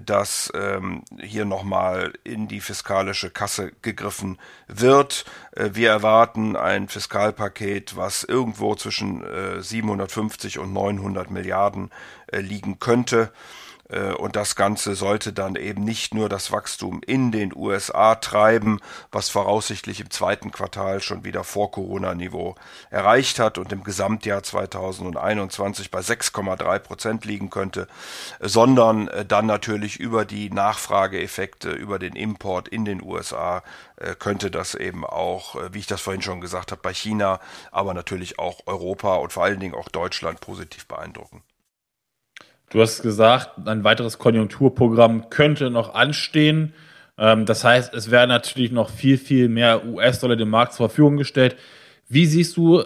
dass 0.00 0.50
ähm, 0.54 1.04
hier 1.20 1.44
nochmal 1.44 2.12
in 2.24 2.48
die 2.48 2.60
fiskalische 2.60 3.30
Kasse 3.30 3.72
gegriffen 3.82 4.38
wird. 4.66 5.24
Äh, 5.52 5.70
wir 5.72 5.90
erwarten 5.90 6.56
ein 6.56 6.88
Fiskalpaket, 6.88 7.96
was 7.96 8.24
irgendwo 8.24 8.74
zwischen 8.74 9.22
äh, 9.24 9.62
750 9.62 10.58
und 10.58 10.72
900 10.72 11.30
Milliarden 11.30 11.90
äh, 12.26 12.40
liegen 12.40 12.78
könnte. 12.78 13.32
Äh, 13.88 14.12
und 14.12 14.36
das 14.36 14.56
Ganze 14.56 14.94
sollte 14.94 15.32
dann 15.32 15.56
eben 15.56 15.84
nicht 15.84 16.14
nur 16.14 16.28
das 16.28 16.52
Wachstum 16.52 17.00
in 17.06 17.32
den 17.32 17.54
USA 17.54 18.14
treiben, 18.16 18.80
was 19.10 19.28
voraussichtlich 19.28 20.00
im 20.00 20.10
zweiten 20.10 20.50
Quartal 20.50 21.00
schon 21.00 21.24
wieder 21.24 21.44
vor 21.44 21.70
Corona-Niveau 21.70 22.54
erreicht 22.90 23.38
hat 23.38 23.58
und 23.58 23.72
im 23.72 23.84
Gesamtjahr 23.84 24.42
2021 24.42 25.90
bei 25.90 26.00
6,3 26.00 26.78
Prozent 26.78 27.24
liegen 27.24 27.50
könnte, 27.50 27.86
sondern 28.40 29.08
äh, 29.08 29.24
dann 29.24 29.46
natürlich 29.46 29.98
über 30.00 30.24
die 30.24 30.50
Nachfrageeffekte, 30.50 31.70
über 31.70 31.98
den 31.98 32.16
Import 32.16 32.68
in 32.68 32.84
den 32.84 33.02
USA 33.02 33.62
äh, 33.96 34.14
könnte 34.14 34.50
das 34.50 34.74
eben 34.74 35.04
auch, 35.04 35.56
wie 35.72 35.78
ich 35.80 35.86
das 35.86 36.00
vorhin 36.00 36.22
schon 36.22 36.40
gesagt 36.40 36.72
habe, 36.72 36.80
bei 36.82 36.94
China, 36.94 37.40
aber 37.70 37.94
natürlich 37.94 38.38
auch 38.38 38.60
Europa 38.66 39.16
und 39.16 39.32
vor 39.32 39.44
allen 39.44 39.60
Dingen 39.60 39.74
auch 39.74 39.88
Deutschland 39.88 40.40
positiv 40.40 40.86
beeindrucken. 40.86 41.42
Du 42.72 42.80
hast 42.80 43.02
gesagt, 43.02 43.50
ein 43.66 43.84
weiteres 43.84 44.18
Konjunkturprogramm 44.18 45.28
könnte 45.28 45.68
noch 45.68 45.94
anstehen. 45.94 46.72
Ähm, 47.18 47.44
das 47.44 47.64
heißt, 47.64 47.92
es 47.92 48.10
werden 48.10 48.30
natürlich 48.30 48.72
noch 48.72 48.88
viel, 48.88 49.18
viel 49.18 49.50
mehr 49.50 49.84
US-Dollar 49.84 50.36
dem 50.36 50.48
Markt 50.48 50.72
zur 50.72 50.88
Verfügung 50.88 51.18
gestellt. 51.18 51.56
Wie 52.08 52.24
siehst 52.24 52.56
du 52.56 52.82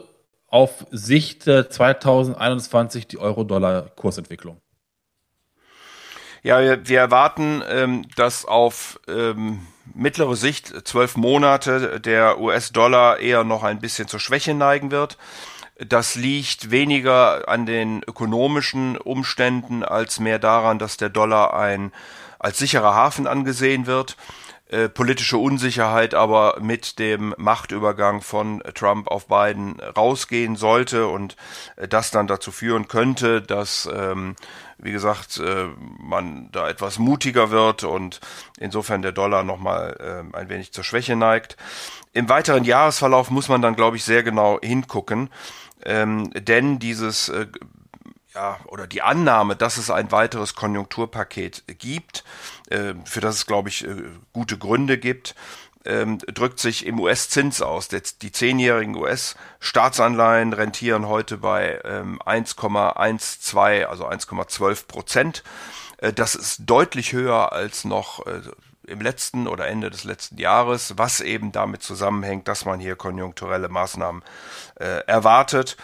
auf 0.49 0.87
Sicht 0.90 1.45
2021 1.45 3.07
die 3.07 3.19
Euro-Dollar-Kursentwicklung? 3.19 4.59
Ja, 6.43 6.61
wir, 6.61 6.88
wir 6.88 6.99
erwarten, 6.99 7.62
ähm, 7.69 8.07
dass 8.16 8.45
auf 8.45 8.99
ähm, 9.07 9.66
mittlere 9.95 10.35
Sicht 10.35 10.87
zwölf 10.87 11.16
Monate 11.16 12.00
der 12.00 12.40
US-Dollar 12.40 13.21
eher 13.21 13.45
noch 13.45 13.62
ein 13.62 13.78
bisschen 13.78 14.09
zur 14.09 14.19
Schwäche 14.19 14.55
neigen 14.55 14.90
wird. 14.90 15.16
Das 15.78 16.14
liegt 16.14 16.71
weniger 16.71 17.49
an 17.49 17.66
den 17.66 18.02
ökonomischen 18.02 18.97
Umständen 18.97 19.83
als 19.83 20.21
mehr 20.21 20.38
daran, 20.38 20.78
dass 20.78 20.97
der 20.97 21.11
Dollar 21.11 21.52
ein 21.54 21.92
als 22.38 22.59
sicherer 22.59 22.95
Hafen 22.95 23.26
angesehen 23.26 23.87
wird. 23.87 24.16
Äh, 24.68 24.88
politische 24.88 25.38
Unsicherheit 25.38 26.14
aber 26.14 26.56
mit 26.61 26.99
dem 26.99 27.35
Machtübergang 27.37 28.21
von 28.21 28.64
Trump 28.75 29.06
auf 29.06 29.28
Biden 29.28 29.78
rausgehen 29.80 30.56
sollte 30.56 31.06
und 31.06 31.37
äh, 31.76 31.87
das 31.87 32.11
dann 32.11 32.26
dazu 32.26 32.50
führen 32.50 32.88
könnte, 32.88 33.42
dass, 33.42 33.88
ähm, 33.95 34.35
wie 34.78 34.90
gesagt, 34.90 35.38
äh, 35.38 35.68
man 36.00 36.50
da 36.50 36.68
etwas 36.68 36.99
mutiger 36.99 37.50
wird 37.50 37.85
und 37.85 38.21
insofern 38.59 39.02
der 39.02 39.12
Dollar 39.12 39.45
nochmal 39.45 39.97
äh, 40.33 40.37
ein 40.37 40.49
wenig 40.49 40.73
zur 40.73 40.83
Schwäche 40.83 41.14
neigt. 41.14 41.56
Im 42.12 42.28
weiteren 42.28 42.64
Jahresverlauf 42.64 43.30
muss 43.30 43.49
man 43.49 43.62
dann, 43.62 43.76
glaube 43.76 43.97
ich, 43.97 44.04
sehr 44.04 44.25
genau 44.25 44.59
hingucken 44.61 45.30
ähm, 45.87 46.31
denn 46.35 46.78
dieses 46.78 47.28
äh, 47.28 47.47
ja, 48.35 48.59
oder 48.66 48.87
die 48.87 49.00
Annahme, 49.00 49.57
dass 49.57 49.78
es 49.78 49.90
ein 49.90 50.12
weiteres 50.12 50.55
Konjunkturpaket 50.55 51.64
gibt, 51.78 52.23
äh, 52.69 52.95
für 53.05 53.21
das 53.21 53.37
es, 53.37 53.47
glaube 53.47 53.71
ich, 53.71 53.87
äh, 53.87 53.95
gute 54.33 54.59
Gründe 54.59 54.99
gibt, 54.99 55.35
ähm, 55.87 56.19
drückt 56.19 56.59
sich 56.59 56.85
im 56.85 57.00
US-Zins 57.00 57.62
aus. 57.62 57.88
Die 57.88 58.33
zehnjährigen 58.33 58.97
US-Staatsanleihen 58.97 60.52
rentieren 60.52 61.07
heute 61.07 61.38
bei 61.38 61.81
ähm, 61.85 62.21
1,12, 62.21 63.85
also 63.85 64.07
1,12 64.07 64.87
Prozent. 64.87 65.45
Äh, 65.99 66.12
das 66.12 66.35
ist 66.35 66.62
deutlich 66.66 67.12
höher 67.12 67.52
als 67.52 67.85
noch 67.85 68.26
äh, 68.26 68.43
im 68.87 69.00
letzten 69.00 69.47
oder 69.47 69.66
Ende 69.66 69.90
des 69.90 70.05
letzten 70.05 70.38
Jahres, 70.38 70.95
was 70.97 71.21
eben 71.21 71.52
damit 71.52 71.83
zusammenhängt, 71.83 72.49
dass 72.49 72.64
man 72.64 72.81
hier 72.81 72.97
konjunkturelle 72.97 73.69
Maßnahmen 73.69 74.23
äh, 74.76 75.05
erwartet. 75.07 75.76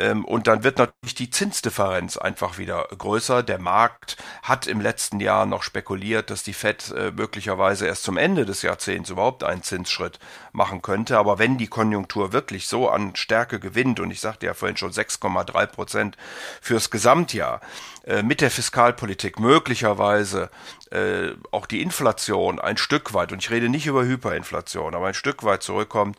Ähm, 0.00 0.24
und 0.24 0.46
dann 0.46 0.64
wird 0.64 0.78
natürlich 0.78 1.14
die 1.14 1.30
Zinsdifferenz 1.30 2.16
einfach 2.16 2.56
wieder 2.56 2.88
größer. 2.96 3.42
Der 3.42 3.58
Markt 3.58 4.16
hat 4.42 4.66
im 4.66 4.80
letzten 4.80 5.20
Jahr 5.20 5.44
noch 5.44 5.62
spekuliert, 5.62 6.30
dass 6.30 6.42
die 6.42 6.54
Fed 6.54 6.92
äh, 6.96 7.12
möglicherweise 7.12 7.86
erst 7.86 8.04
zum 8.04 8.16
Ende 8.16 8.46
des 8.46 8.62
Jahrzehnts 8.62 9.10
überhaupt 9.10 9.44
einen 9.44 9.62
Zinsschritt 9.62 10.18
machen 10.52 10.80
könnte. 10.80 11.18
Aber 11.18 11.38
wenn 11.38 11.58
die 11.58 11.66
Konjunktur 11.66 12.32
wirklich 12.32 12.66
so 12.66 12.88
an 12.88 13.14
Stärke 13.14 13.60
gewinnt, 13.60 14.00
und 14.00 14.10
ich 14.10 14.20
sagte 14.20 14.46
ja 14.46 14.54
vorhin 14.54 14.78
schon 14.78 14.92
6,3 14.92 15.66
Prozent 15.66 16.16
fürs 16.62 16.90
Gesamtjahr, 16.90 17.60
äh, 18.04 18.22
mit 18.22 18.40
der 18.40 18.50
Fiskalpolitik 18.50 19.38
möglicherweise 19.38 20.50
äh, 20.90 21.32
auch 21.50 21.66
die 21.66 21.82
Inflation 21.82 22.58
ein 22.58 22.78
Stück 22.78 23.12
weit, 23.12 23.32
und 23.32 23.42
ich 23.42 23.50
rede 23.50 23.68
nicht 23.68 23.86
über 23.86 24.04
Hyperinflation, 24.04 24.94
aber 24.94 25.08
ein 25.08 25.14
Stück 25.14 25.44
weit 25.44 25.62
zurückkommt, 25.62 26.18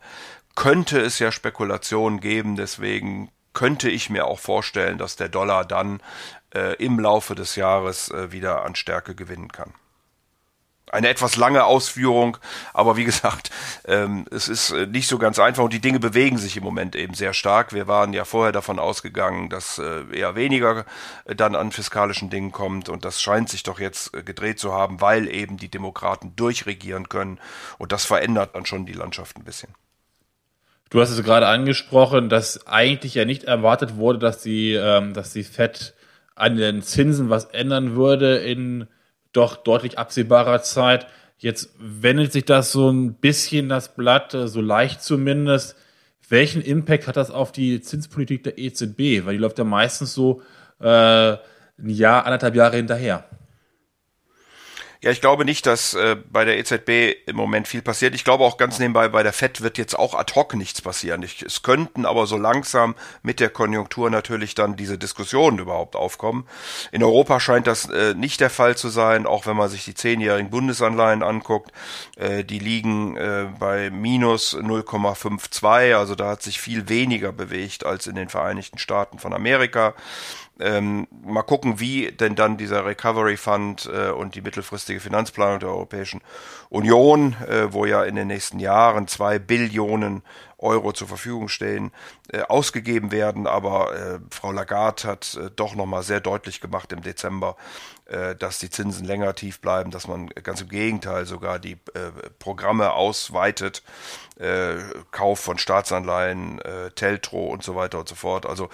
könnte 0.56 1.00
es 1.00 1.18
ja 1.18 1.32
Spekulationen 1.32 2.20
geben. 2.20 2.56
Deswegen 2.56 3.32
könnte 3.54 3.90
ich 3.90 4.10
mir 4.10 4.26
auch 4.26 4.40
vorstellen, 4.40 4.98
dass 4.98 5.16
der 5.16 5.30
Dollar 5.30 5.66
dann 5.66 6.02
äh, 6.54 6.76
im 6.84 7.00
Laufe 7.00 7.36
des 7.36 7.56
Jahres 7.56 8.10
äh, 8.10 8.32
wieder 8.32 8.64
an 8.64 8.76
Stärke 8.76 9.16
gewinnen 9.16 9.52
kann. 9.52 9.74
Eine 10.92 11.08
etwas 11.08 11.38
lange 11.38 11.64
Ausführung, 11.64 12.38
aber 12.74 12.98
wie 12.98 13.06
gesagt, 13.12 13.50
ähm, 13.86 14.26
es 14.30 14.50
ist 14.50 14.72
äh, 14.72 14.88
nicht 14.88 15.08
so 15.08 15.18
ganz 15.18 15.40
einfach 15.40 15.64
und 15.64 15.74
die 15.74 15.80
Dinge 15.80 16.00
bewegen 16.00 16.38
sich 16.38 16.58
im 16.58 16.64
Moment 16.64 16.96
eben 16.96 17.14
sehr 17.14 17.34
stark. 17.34 17.72
Wir 17.72 17.88
waren 17.88 18.12
ja 18.12 18.26
vorher 18.26 18.52
davon 18.52 18.78
ausgegangen, 18.78 19.50
dass 19.50 19.80
äh, 19.80 20.04
eher 20.12 20.36
weniger 20.36 20.86
äh, 21.26 21.36
dann 21.36 21.56
an 21.56 21.72
fiskalischen 21.72 22.30
Dingen 22.30 22.52
kommt 22.52 22.90
und 22.90 23.06
das 23.06 23.22
scheint 23.22 23.50
sich 23.50 23.64
doch 23.64 23.80
jetzt 23.80 24.14
äh, 24.14 24.24
gedreht 24.24 24.60
zu 24.60 24.74
haben, 24.74 25.00
weil 25.00 25.30
eben 25.30 25.56
die 25.56 25.70
Demokraten 25.70 26.36
durchregieren 26.36 27.08
können 27.08 27.40
und 27.78 27.94
das 27.94 28.04
verändert 28.04 28.56
dann 28.56 28.66
schon 28.66 28.86
die 28.86 28.94
Landschaft 28.94 29.38
ein 29.38 29.46
bisschen. 29.46 29.74
Du 30.92 31.00
hast 31.00 31.10
es 31.10 31.24
gerade 31.24 31.48
angesprochen, 31.48 32.28
dass 32.28 32.68
eigentlich 32.68 33.16
ja 33.16 33.24
nicht 33.24 33.46
erwartet 33.46 33.96
wurde, 33.96 34.20
dass 34.20 34.42
die, 34.42 34.74
ähm, 34.74 35.14
dass 35.14 35.32
die 35.32 35.46
Fed 35.46 35.94
an 36.36 36.58
den 36.58 36.82
Zinsen 36.82 37.30
was 37.30 37.46
ändern 37.46 37.96
würde 37.96 38.36
in 38.36 38.88
doch 39.32 39.56
deutlich 39.56 39.98
absehbarer 39.98 40.62
Zeit. 40.64 41.08
Jetzt 41.38 41.70
wendet 41.80 42.34
sich 42.34 42.44
das 42.44 42.74
so 42.74 42.90
ein 42.90 43.14
bisschen 43.14 43.70
das 43.70 43.96
Blatt, 43.96 44.34
äh, 44.34 44.50
so 44.50 44.60
leicht 44.60 45.02
zumindest. 45.02 45.78
Welchen 46.28 46.62
Impact 46.62 47.08
hat 47.08 47.16
das 47.16 47.32
auf 47.32 47.54
die 47.54 47.80
Zinspolitik 47.80 48.44
der 48.44 48.58
EZB? 48.58 49.26
Weil 49.26 49.36
die 49.36 49.42
läuft 49.42 49.60
ja 49.60 49.64
meistens 49.64 50.14
so 50.14 50.42
äh, 50.82 50.86
ein 50.88 51.40
Jahr, 51.78 52.26
anderthalb 52.26 52.56
Jahre 52.56 52.76
hinterher. 52.76 53.24
Ja, 55.04 55.10
ich 55.10 55.20
glaube 55.20 55.46
nicht, 55.46 55.66
dass 55.66 55.96
äh, 55.96 56.16
bei 56.32 56.46
der 56.46 56.60
EZB 56.60 57.28
im 57.28 57.36
Moment 57.36 57.68
viel 57.68 57.82
passiert. 57.82 58.14
Ich 58.14 58.24
glaube 58.24 58.44
auch 58.44 58.58
ganz 58.58 58.78
nebenbei, 58.78 59.08
bei 59.08 59.24
der 59.24 59.34
FED 59.34 59.62
wird 59.62 59.80
jetzt 59.80 59.98
auch 59.98 60.14
ad 60.14 60.34
hoc 60.36 60.54
nichts 60.54 60.80
passieren. 60.80 61.24
Ich, 61.24 61.42
es 61.42 61.64
könnten 61.64 62.06
aber 62.06 62.28
so 62.28 62.38
langsam 62.38 62.94
mit 63.24 63.40
der 63.40 63.50
Konjunktur 63.50 64.12
natürlich 64.12 64.54
dann 64.54 64.76
diese 64.76 65.00
Diskussionen 65.00 65.58
überhaupt 65.58 65.96
aufkommen. 65.96 66.48
In 66.92 67.04
Europa 67.04 67.40
scheint 67.40 67.66
das 67.66 67.90
äh, 67.90 68.14
nicht 68.14 68.42
der 68.42 68.52
Fall 68.52 68.78
zu 68.78 68.90
sein, 68.90 69.26
auch 69.26 69.48
wenn 69.48 69.58
man 69.58 69.70
sich 69.70 69.86
die 69.86 69.96
zehnjährigen 69.96 70.52
Bundesanleihen 70.52 71.24
anguckt. 71.24 71.72
Äh, 72.18 72.44
die 72.44 72.60
liegen 72.60 73.18
äh, 73.18 73.48
bei 73.58 73.90
minus 73.90 74.56
0,52, 74.56 75.96
also 75.96 76.14
da 76.14 76.30
hat 76.30 76.44
sich 76.44 76.62
viel 76.62 76.90
weniger 76.90 77.32
bewegt 77.32 77.88
als 77.88 78.06
in 78.06 78.14
den 78.14 78.30
Vereinigten 78.30 78.78
Staaten 78.78 79.18
von 79.18 79.34
Amerika. 79.34 79.96
Ähm, 80.62 81.08
mal 81.24 81.42
gucken, 81.42 81.80
wie 81.80 82.12
denn 82.12 82.36
dann 82.36 82.58
dieser 82.58 82.86
Recovery 82.86 83.36
Fund 83.36 83.90
äh, 83.92 84.12
und 84.12 84.36
die 84.36 84.42
mittelfristige 84.42 85.00
Finanzplanung 85.00 85.60
der 85.60 85.70
Europäischen 85.70 86.22
Union, 86.70 87.36
äh, 87.48 87.74
wo 87.74 87.86
ja 87.86 88.04
in 88.04 88.16
den 88.16 88.28
nächsten 88.28 88.60
Jahren 88.60 89.08
zwei 89.08 89.40
Billionen 89.40 90.22
Euro 90.62 90.94
zur 90.94 91.08
Verfügung 91.08 91.50
stehen, 91.50 91.92
äh, 92.32 92.42
ausgegeben 92.42 93.12
werden. 93.12 93.48
Aber 93.48 93.96
äh, 93.96 94.20
Frau 94.30 94.52
Lagarde 94.52 95.08
hat 95.08 95.36
äh, 95.36 95.50
doch 95.56 95.76
nochmal 95.76 96.04
sehr 96.04 96.20
deutlich 96.20 96.62
gemacht 96.62 96.94
im 96.94 97.02
Dezember, 97.02 97.58
äh, 98.06 98.36
dass 98.36 98.60
die 98.60 98.70
Zinsen 98.70 99.06
länger 99.06 99.34
tief 99.34 99.60
bleiben, 99.60 99.90
dass 99.90 100.08
man 100.08 100.28
ganz 100.28 100.62
im 100.62 100.70
Gegenteil 100.70 101.26
sogar 101.26 101.58
die 101.60 101.78
Programme 102.40 102.92
ausweitet, 102.92 103.84
Kauf 105.12 105.40
von 105.40 105.58
Staatsanleihen, 105.58 106.60
Teltro 106.96 107.48
und 107.48 107.64
so 107.64 107.76
weiter 107.76 108.00
und 108.00 108.10
so 108.10 108.16
fort. 108.16 108.46
Also 108.46 108.70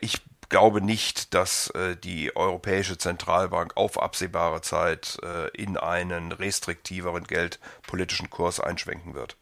ich 0.00 0.22
glaube 0.48 0.80
nicht, 0.80 1.34
dass 1.34 1.70
äh, 1.70 1.96
die 1.96 2.34
Europäische 2.36 2.98
Zentralbank 2.98 3.76
auf 3.76 4.00
absehbare 4.00 4.60
Zeit 4.60 5.18
äh, 5.22 5.48
in 5.56 5.76
einen 5.76 6.32
restriktiveren 6.32 7.24
geldpolitischen 7.24 8.30
Kurs 8.30 8.60
einschwenken 8.60 9.14
wird. 9.14 9.36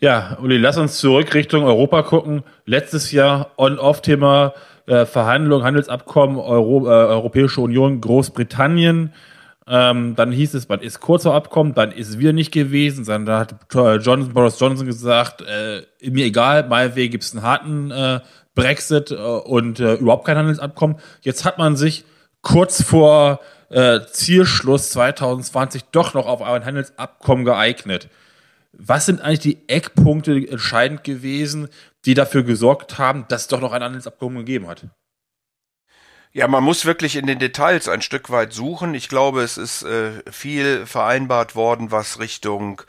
Ja, 0.00 0.38
Uli, 0.40 0.58
lass 0.58 0.78
uns 0.78 0.98
zurück 0.98 1.34
Richtung 1.34 1.64
Europa 1.64 2.02
gucken. 2.02 2.44
Letztes 2.64 3.10
Jahr 3.10 3.50
On-Off-Thema 3.56 4.54
äh, 4.86 5.06
Verhandlungen, 5.06 5.64
Handelsabkommen, 5.64 6.38
Euro, 6.38 6.86
äh, 6.86 6.90
Europäische 6.90 7.60
Union, 7.60 8.00
Großbritannien. 8.00 9.12
Ähm, 9.66 10.14
dann 10.16 10.32
hieß 10.32 10.54
es, 10.54 10.68
man 10.68 10.80
ist 10.80 11.00
kurz 11.00 11.24
vor 11.24 11.34
Abkommen, 11.34 11.74
dann 11.74 11.92
ist 11.92 12.18
wieder 12.18 12.32
nicht 12.32 12.52
gewesen. 12.52 13.04
Dann 13.04 13.28
hat 13.28 13.56
Johnson, 13.70 14.32
Boris 14.32 14.58
Johnson 14.58 14.86
gesagt, 14.86 15.42
äh, 15.42 15.82
mir 16.08 16.24
egal, 16.24 16.66
meinetwegen 16.68 17.12
gibt 17.12 17.24
es 17.24 17.34
einen 17.34 17.42
harten 17.42 17.90
äh, 17.90 18.20
Brexit 18.58 19.10
äh, 19.12 19.14
und 19.14 19.80
äh, 19.80 19.94
überhaupt 19.94 20.26
kein 20.26 20.36
Handelsabkommen. 20.36 20.96
Jetzt 21.22 21.44
hat 21.44 21.58
man 21.58 21.76
sich 21.76 22.04
kurz 22.42 22.82
vor 22.82 23.40
äh, 23.70 24.00
Zielschluss 24.10 24.90
2020 24.90 25.84
doch 25.92 26.14
noch 26.14 26.26
auf 26.26 26.42
ein 26.42 26.64
Handelsabkommen 26.64 27.44
geeignet. 27.44 28.08
Was 28.72 29.06
sind 29.06 29.20
eigentlich 29.20 29.40
die 29.40 29.68
Eckpunkte 29.68 30.36
entscheidend 30.36 31.04
gewesen, 31.04 31.68
die 32.04 32.14
dafür 32.14 32.42
gesorgt 32.42 32.98
haben, 32.98 33.26
dass 33.28 33.42
es 33.42 33.48
doch 33.48 33.60
noch 33.60 33.72
ein 33.72 33.82
Handelsabkommen 33.82 34.38
gegeben 34.38 34.66
hat? 34.66 34.86
Ja, 36.32 36.46
man 36.46 36.62
muss 36.62 36.84
wirklich 36.84 37.16
in 37.16 37.26
den 37.26 37.38
Details 37.38 37.88
ein 37.88 38.02
Stück 38.02 38.30
weit 38.30 38.52
suchen. 38.52 38.94
Ich 38.94 39.08
glaube, 39.08 39.42
es 39.42 39.56
ist 39.56 39.82
äh, 39.84 40.22
viel 40.30 40.84
vereinbart 40.84 41.54
worden, 41.54 41.90
was 41.90 42.20
Richtung 42.20 42.82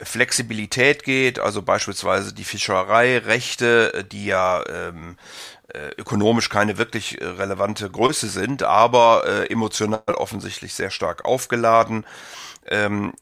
Flexibilität 0.00 1.02
geht, 1.02 1.38
also 1.38 1.62
beispielsweise 1.62 2.32
die 2.32 2.44
Fischereirechte, 2.44 4.06
die 4.10 4.26
ja 4.26 4.62
ähm, 4.68 5.16
äh, 5.68 5.90
ökonomisch 5.98 6.48
keine 6.48 6.78
wirklich 6.78 7.20
äh, 7.20 7.24
relevante 7.24 7.90
Größe 7.90 8.28
sind, 8.28 8.62
aber 8.62 9.24
äh, 9.26 9.52
emotional 9.52 10.02
offensichtlich 10.06 10.74
sehr 10.74 10.90
stark 10.90 11.24
aufgeladen. 11.24 12.06
Ähm, 12.66 13.12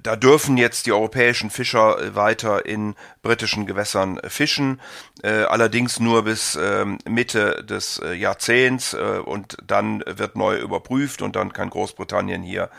da 0.00 0.14
dürfen 0.14 0.56
jetzt 0.56 0.86
die 0.86 0.92
europäischen 0.92 1.50
Fischer 1.50 2.00
äh, 2.00 2.14
weiter 2.14 2.66
in 2.66 2.94
britischen 3.22 3.66
Gewässern 3.66 4.20
fischen, 4.28 4.80
äh, 5.22 5.42
allerdings 5.42 5.98
nur 5.98 6.22
bis 6.22 6.54
äh, 6.54 6.84
Mitte 7.08 7.64
des 7.64 7.98
äh, 7.98 8.12
Jahrzehnts 8.12 8.94
äh, 8.94 9.18
und 9.24 9.56
dann 9.66 10.04
wird 10.06 10.36
neu 10.36 10.56
überprüft 10.58 11.20
und 11.20 11.34
dann 11.36 11.52
kann 11.52 11.70
Großbritannien 11.70 12.42
hier 12.42 12.70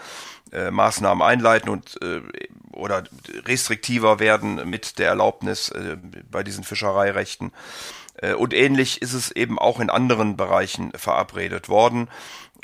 äh, 0.58 0.72
Maßnahmen 0.72 1.22
einleiten 1.26 1.70
und 1.70 2.02
äh, 2.02 2.22
oder 2.72 3.04
restriktiver 3.46 4.20
werden 4.20 4.70
mit 4.70 5.00
der 5.00 5.10
Erlaubnis 5.10 5.70
äh, 5.70 5.98
bei 6.30 6.44
diesen 6.44 6.64
Fischereirechten. 6.64 7.52
Äh, 8.16 8.34
und 8.34 8.54
ähnlich 8.54 9.02
ist 9.02 9.14
es 9.14 9.32
eben 9.32 9.60
auch 9.60 9.80
in 9.80 9.90
anderen 9.90 10.38
Bereichen 10.38 10.92
verabredet 10.96 11.70
worden 11.70 12.08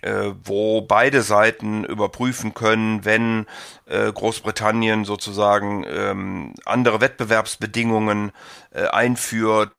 äh, 0.01 0.33
wo 0.43 0.81
beide 0.81 1.21
Seiten 1.21 1.85
überprüfen 1.85 2.53
können, 2.53 3.05
wenn 3.05 3.45
äh, 3.85 4.12
Großbritannien 4.12 5.05
sozusagen 5.05 5.85
ähm, 5.88 6.53
andere 6.65 7.00
Wettbewerbsbedingungen 7.00 8.31
äh, 8.71 8.88
einführt, 8.88 9.71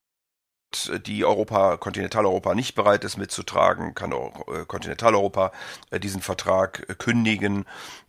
die 1.06 1.24
Europa, 1.24 1.76
Kontinentaleuropa 1.76 2.54
nicht 2.54 2.74
bereit 2.74 3.04
ist 3.04 3.16
mitzutragen, 3.16 3.94
kann 3.94 4.12
auch 4.12 4.48
äh, 4.48 4.64
Kontinentaleuropa 4.66 5.52
äh, 5.90 6.00
diesen 6.00 6.20
Vertrag 6.20 6.86
äh, 6.88 6.94
kündigen. 6.94 7.64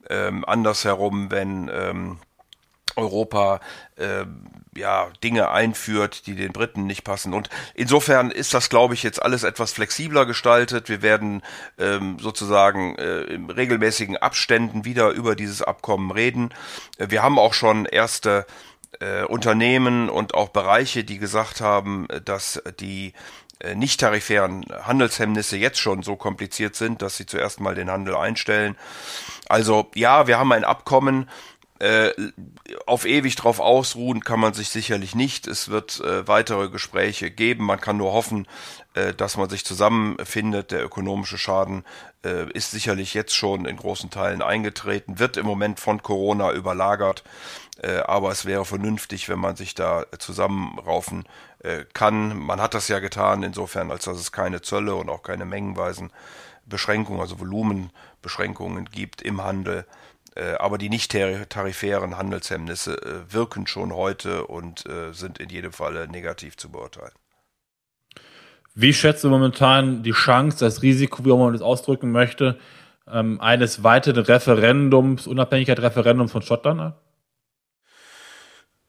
Ähm, 0.09 0.45
andersherum, 0.45 1.31
wenn 1.31 1.69
ähm, 1.73 2.19
Europa 2.95 3.59
äh, 3.97 4.25
ja 4.75 5.09
Dinge 5.23 5.51
einführt, 5.51 6.27
die 6.27 6.35
den 6.35 6.53
Briten 6.53 6.85
nicht 6.85 7.03
passen. 7.03 7.33
Und 7.33 7.49
insofern 7.73 8.31
ist 8.31 8.53
das, 8.53 8.69
glaube 8.69 8.93
ich, 8.93 9.03
jetzt 9.03 9.21
alles 9.21 9.43
etwas 9.43 9.71
flexibler 9.71 10.25
gestaltet. 10.25 10.89
Wir 10.89 11.01
werden 11.01 11.41
ähm, 11.77 12.17
sozusagen 12.19 12.95
äh, 12.95 13.21
in 13.21 13.49
regelmäßigen 13.49 14.17
Abständen 14.17 14.85
wieder 14.85 15.09
über 15.09 15.35
dieses 15.35 15.61
Abkommen 15.61 16.11
reden. 16.11 16.53
Wir 16.97 17.23
haben 17.23 17.39
auch 17.39 17.53
schon 17.53 17.85
erste 17.85 18.45
äh, 18.99 19.23
Unternehmen 19.23 20.09
und 20.09 20.33
auch 20.33 20.49
Bereiche, 20.49 21.03
die 21.03 21.17
gesagt 21.17 21.61
haben, 21.61 22.07
dass 22.23 22.61
die 22.79 23.13
äh, 23.59 23.75
nicht 23.75 23.99
tarifären 23.99 24.65
Handelshemmnisse 24.83 25.57
jetzt 25.57 25.79
schon 25.79 26.03
so 26.03 26.15
kompliziert 26.15 26.75
sind, 26.75 27.01
dass 27.01 27.17
sie 27.17 27.25
zuerst 27.25 27.59
mal 27.59 27.75
den 27.75 27.89
Handel 27.89 28.15
einstellen. 28.15 28.75
Also 29.47 29.89
ja, 29.95 30.27
wir 30.27 30.37
haben 30.37 30.51
ein 30.51 30.63
Abkommen, 30.63 31.29
äh, 31.79 32.11
auf 32.85 33.05
ewig 33.05 33.35
drauf 33.35 33.59
ausruhen 33.59 34.23
kann 34.23 34.39
man 34.39 34.53
sich 34.53 34.69
sicherlich 34.69 35.13
nicht. 35.13 35.45
Es 35.45 35.67
wird 35.67 35.99
äh, 35.99 36.25
weitere 36.25 36.69
Gespräche 36.69 37.31
geben. 37.31 37.65
Man 37.65 37.81
kann 37.81 37.97
nur 37.97 38.13
hoffen, 38.13 38.47
äh, 38.93 39.13
dass 39.13 39.35
man 39.35 39.49
sich 39.49 39.65
zusammenfindet. 39.65 40.71
Der 40.71 40.85
ökonomische 40.85 41.37
Schaden 41.37 41.83
äh, 42.25 42.49
ist 42.51 42.71
sicherlich 42.71 43.13
jetzt 43.13 43.35
schon 43.35 43.65
in 43.65 43.77
großen 43.77 44.09
Teilen 44.09 44.41
eingetreten, 44.41 45.19
wird 45.19 45.37
im 45.37 45.45
Moment 45.45 45.79
von 45.79 46.01
Corona 46.01 46.51
überlagert. 46.51 47.23
Äh, 47.81 47.99
aber 47.99 48.31
es 48.31 48.45
wäre 48.45 48.65
vernünftig, 48.65 49.29
wenn 49.29 49.39
man 49.39 49.55
sich 49.55 49.75
da 49.75 50.05
zusammenraufen 50.17 51.25
äh, 51.59 51.85
kann. 51.93 52.37
Man 52.37 52.59
hat 52.61 52.73
das 52.73 52.87
ja 52.87 52.99
getan, 52.99 53.43
insofern, 53.43 53.91
als 53.91 54.05
dass 54.05 54.17
es 54.17 54.31
keine 54.31 54.61
Zölle 54.61 54.95
und 54.95 55.09
auch 55.09 55.23
keine 55.23 55.45
mengenweisen 55.45 56.11
Beschränkungen, 56.65 57.21
also 57.21 57.39
Volumenbeschränkungen 57.39 58.85
gibt 58.85 59.21
im 59.21 59.43
Handel. 59.43 59.85
Äh, 60.35 60.55
aber 60.55 60.77
die 60.77 60.89
nicht 60.89 61.15
tarifären 61.49 62.17
Handelshemmnisse 62.17 62.95
äh, 63.01 63.33
wirken 63.33 63.67
schon 63.67 63.93
heute 63.93 64.47
und 64.47 64.85
äh, 64.85 65.13
sind 65.13 65.39
in 65.39 65.49
jedem 65.49 65.71
Falle 65.71 66.07
negativ 66.07 66.57
zu 66.57 66.69
beurteilen. 66.69 67.13
Wie 68.77 68.93
schätzt 68.93 69.23
du 69.23 69.29
momentan 69.29 70.03
die 70.03 70.11
Chance, 70.11 70.57
das 70.59 70.81
Risiko, 70.81 71.23
wie 71.23 71.29
man 71.29 71.53
das 71.53 71.61
ausdrücken 71.61 72.11
möchte, 72.11 72.59
ähm, 73.09 73.39
eines 73.39 73.83
weiteren 73.83 74.25
Referendums, 74.25 75.27
Unabhängigkeit-Referendums 75.27 76.33
von 76.33 76.41
Schottland 76.41 76.81
ab? 76.81 77.01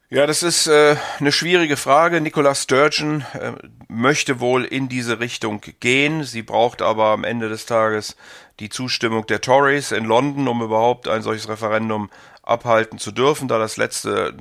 Ja, 0.09 0.25
das 0.25 0.43
ist 0.43 0.67
äh, 0.67 0.97
eine 1.19 1.31
schwierige 1.31 1.77
Frage. 1.77 2.19
Nicola 2.19 2.53
Sturgeon 2.53 3.25
äh, 3.33 3.53
möchte 3.87 4.41
wohl 4.41 4.65
in 4.65 4.89
diese 4.89 5.21
Richtung 5.21 5.61
gehen. 5.79 6.23
Sie 6.23 6.41
braucht 6.41 6.81
aber 6.81 7.05
am 7.05 7.23
Ende 7.23 7.47
des 7.47 7.65
Tages 7.65 8.17
die 8.59 8.69
Zustimmung 8.69 9.25
der 9.27 9.39
Tories 9.39 9.93
in 9.93 10.03
London, 10.03 10.49
um 10.49 10.61
überhaupt 10.61 11.07
ein 11.07 11.21
solches 11.21 11.47
Referendum 11.47 12.09
abhalten 12.41 12.99
zu 12.99 13.11
dürfen. 13.11 13.47
Da 13.47 13.57
das 13.57 13.77
letzte 13.77 14.33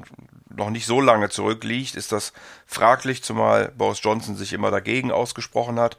noch 0.57 0.71
nicht 0.71 0.87
so 0.87 1.01
lange 1.01 1.29
zurückliegt, 1.29 1.95
ist 1.95 2.13
das 2.13 2.33
fraglich, 2.67 3.23
zumal 3.23 3.73
Boris 3.77 4.01
Johnson 4.03 4.37
sich 4.37 4.53
immer 4.53 4.71
dagegen 4.71 5.13
ausgesprochen 5.13 5.79
hat. 5.79 5.99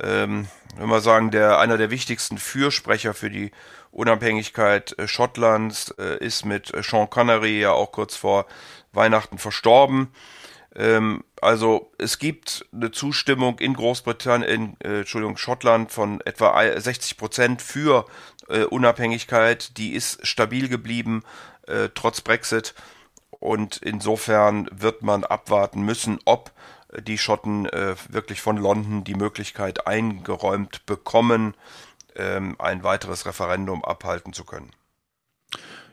Ähm, 0.00 0.46
wenn 0.76 0.88
wir 0.88 1.00
sagen, 1.00 1.30
der 1.30 1.58
einer 1.58 1.76
der 1.76 1.90
wichtigsten 1.90 2.38
Fürsprecher 2.38 3.14
für 3.14 3.30
die 3.30 3.50
Unabhängigkeit 3.90 4.96
äh, 4.98 5.08
Schottlands 5.08 5.94
äh, 5.98 6.24
ist 6.24 6.44
mit 6.44 6.72
äh, 6.72 6.82
Sean 6.82 7.10
Connery 7.10 7.60
ja 7.60 7.72
auch 7.72 7.90
kurz 7.90 8.14
vor 8.14 8.46
Weihnachten 8.92 9.38
verstorben. 9.38 10.12
Ähm, 10.76 11.24
also 11.40 11.90
es 11.98 12.18
gibt 12.18 12.66
eine 12.72 12.92
Zustimmung 12.92 13.58
in 13.58 13.74
Großbritannien, 13.74 14.48
in 14.48 14.76
äh, 14.80 14.98
Entschuldigung, 15.00 15.36
Schottland 15.36 15.90
von 15.90 16.20
etwa 16.20 16.80
60 16.80 17.16
Prozent 17.16 17.62
für 17.62 18.06
äh, 18.48 18.64
Unabhängigkeit. 18.64 19.76
Die 19.78 19.94
ist 19.94 20.24
stabil 20.26 20.68
geblieben, 20.68 21.24
äh, 21.66 21.88
trotz 21.94 22.20
Brexit. 22.20 22.74
Und 23.40 23.76
insofern 23.78 24.68
wird 24.72 25.02
man 25.02 25.24
abwarten 25.24 25.82
müssen, 25.82 26.18
ob 26.24 26.52
die 27.00 27.18
Schotten 27.18 27.66
äh, 27.66 27.94
wirklich 28.08 28.40
von 28.40 28.56
London 28.56 29.04
die 29.04 29.14
Möglichkeit 29.14 29.86
eingeräumt 29.86 30.86
bekommen, 30.86 31.54
ähm, 32.16 32.56
ein 32.58 32.82
weiteres 32.82 33.26
Referendum 33.26 33.84
abhalten 33.84 34.32
zu 34.32 34.44
können. 34.44 34.70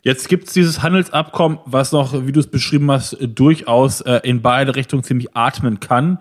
Jetzt 0.01 0.29
gibt 0.29 0.47
es 0.47 0.53
dieses 0.53 0.81
Handelsabkommen, 0.83 1.59
was 1.65 1.91
noch, 1.91 2.25
wie 2.25 2.31
du 2.31 2.39
es 2.39 2.47
beschrieben 2.47 2.91
hast, 2.91 3.17
durchaus 3.19 4.01
äh, 4.01 4.19
in 4.23 4.41
beide 4.41 4.75
Richtungen 4.75 5.03
ziemlich 5.03 5.35
atmen 5.35 5.79
kann. 5.79 6.19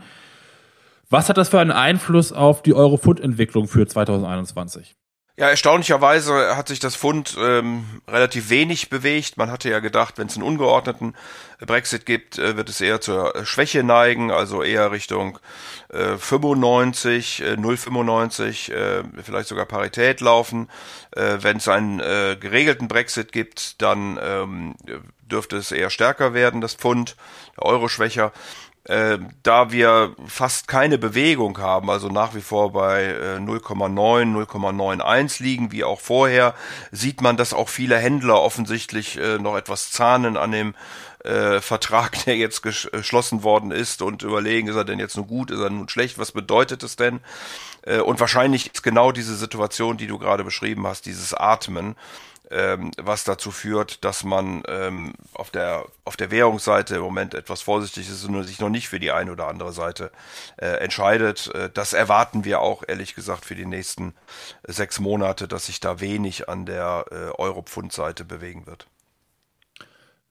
Was 1.11 1.29
hat 1.29 1.37
das 1.37 1.51
für 1.51 1.61
einen 1.61 1.71
Einfluss 1.71 2.33
auf 2.33 2.63
die 2.63 2.75
Euro-Foot-Entwicklung 2.75 3.69
für 3.69 3.87
2021? 3.87 4.97
Ja, 5.37 5.49
erstaunlicherweise 5.49 6.57
hat 6.57 6.69
sich 6.69 6.79
das 6.79 6.95
Pfund 6.95 7.37
ähm, 7.41 8.01
relativ 8.07 8.51
wenig 8.51 8.89
bewegt. 8.89 9.37
Man 9.37 9.51
hatte 9.51 9.69
ja 9.69 9.81
gedacht, 9.81 10.17
wenn 10.17 10.29
es 10.29 10.37
einen 10.37 10.45
ungeordneten 10.45 11.17
Brexit 11.59 12.07
gibt, 12.07 12.39
äh, 12.39 12.57
wird 12.57 12.69
es 12.69 12.81
eher 12.81 13.01
zur 13.01 13.35
äh, 13.35 13.45
Schwäche 13.45 13.83
neigen, 13.83 14.31
also 14.31 14.63
eher 14.63 14.93
Richtung 14.93 15.41
äh, 15.89 16.17
95, 16.19 17.43
äh, 17.43 17.53
0,95, 17.55 18.73
äh, 18.73 19.03
vielleicht 19.25 19.49
sogar 19.49 19.67
Parität 19.67 20.21
laufen. 20.21 20.71
Äh, 21.11 21.39
wenn 21.41 21.57
es 21.57 21.67
einen 21.67 21.99
äh, 21.99 22.37
geregelten 22.39 22.87
Brexit 22.87 23.33
gibt, 23.33 23.83
dann 23.83 24.21
ähm, 24.23 24.77
dürfte 25.23 25.57
es 25.57 25.73
eher 25.73 25.91
stärker 25.91 26.33
werden, 26.33 26.61
das 26.61 26.75
Pfund, 26.75 27.17
der 27.57 27.65
Euro 27.65 27.89
schwächer. 27.89 28.33
Äh, 28.85 29.19
da 29.43 29.73
wir 29.73 30.15
fast 30.27 30.69
keine 30.69 30.99
Bewegung 30.99 31.57
haben, 31.57 31.89
also 31.89 32.09
nach 32.09 32.35
wie 32.35 32.43
vor 32.43 32.73
bei 32.73 33.05
äh, 33.05 33.37
0,9, 33.39 34.47
0,91 34.47 35.43
liegen, 35.43 35.73
wie 35.73 35.85
auch 35.85 36.01
vorher, 36.01 36.55
sieht 36.93 37.23
man, 37.23 37.39
dass 37.39 37.55
auch 37.55 37.71
viele 37.71 37.97
Händler 37.97 38.43
offensichtlich 38.43 39.19
äh, 39.19 39.39
noch 39.39 39.57
etwas 39.57 39.91
zahnen 39.91 40.37
an 40.37 40.53
dem 40.53 40.75
äh, 41.25 41.63
Vertrag, 41.63 42.25
der 42.27 42.37
jetzt 42.37 42.63
geschlossen 42.63 43.43
worden 43.43 43.71
ist 43.71 44.03
und 44.03 44.23
überlegen, 44.23 44.69
ist 44.69 44.77
er 44.77 44.85
denn 44.85 44.99
jetzt 44.99 45.17
nun 45.17 45.27
gut, 45.27 45.51
ist 45.51 45.61
er 45.61 45.71
nun 45.71 45.89
schlecht, 45.89 46.19
was 46.19 46.33
bedeutet 46.33 46.83
es 46.83 46.97
denn? 46.97 47.21
Äh, 47.87 48.01
und 48.01 48.21
wahrscheinlich 48.21 48.73
ist 48.73 48.83
genau 48.83 49.13
diese 49.13 49.35
Situation, 49.37 49.97
die 49.97 50.07
du 50.07 50.19
gerade 50.19 50.45
beschrieben 50.45 50.87
hast, 50.87 51.07
dieses 51.07 51.35
Atmen, 51.35 51.97
ähm, 52.51 52.91
was 53.01 53.25
dazu 53.25 53.51
führt, 53.51 54.05
dass 54.05 54.23
man 54.23 54.63
ähm, 54.69 55.15
auf 55.33 55.51
der 55.51 55.87
auf 56.05 56.17
der 56.17 56.31
Währungsseite 56.31 56.97
im 56.97 57.01
Moment 57.01 57.35
etwas 57.35 57.63
vorsichtig 57.63 58.09
ist 58.09 58.25
und 58.25 58.45
sich 58.45 58.61
noch 58.61 58.69
nicht 58.69 58.89
für 58.89 59.01
die 59.01 59.11
eine 59.11 59.33
oder 59.33 59.49
andere 59.49 59.73
Seite 59.73 60.11
äh, 60.59 60.67
entscheidet. 60.67 61.53
Äh, 61.55 61.71
das 61.73 61.95
erwarten 61.95 62.45
wir 62.45 62.61
auch 62.61 62.83
ehrlich 62.87 63.15
gesagt 63.15 63.47
für 63.47 63.55
die 63.55 63.67
nächsten 63.67 64.15
sechs 64.67 65.01
Monate, 65.01 65.49
dass 65.49 65.67
sich 65.67 65.81
da 65.81 66.01
wenig 66.01 66.49
an 66.49 66.67
der 66.67 67.07
Euro-Pfund-Seite 67.39 68.25
bewegen 68.25 68.67
wird. 68.67 68.87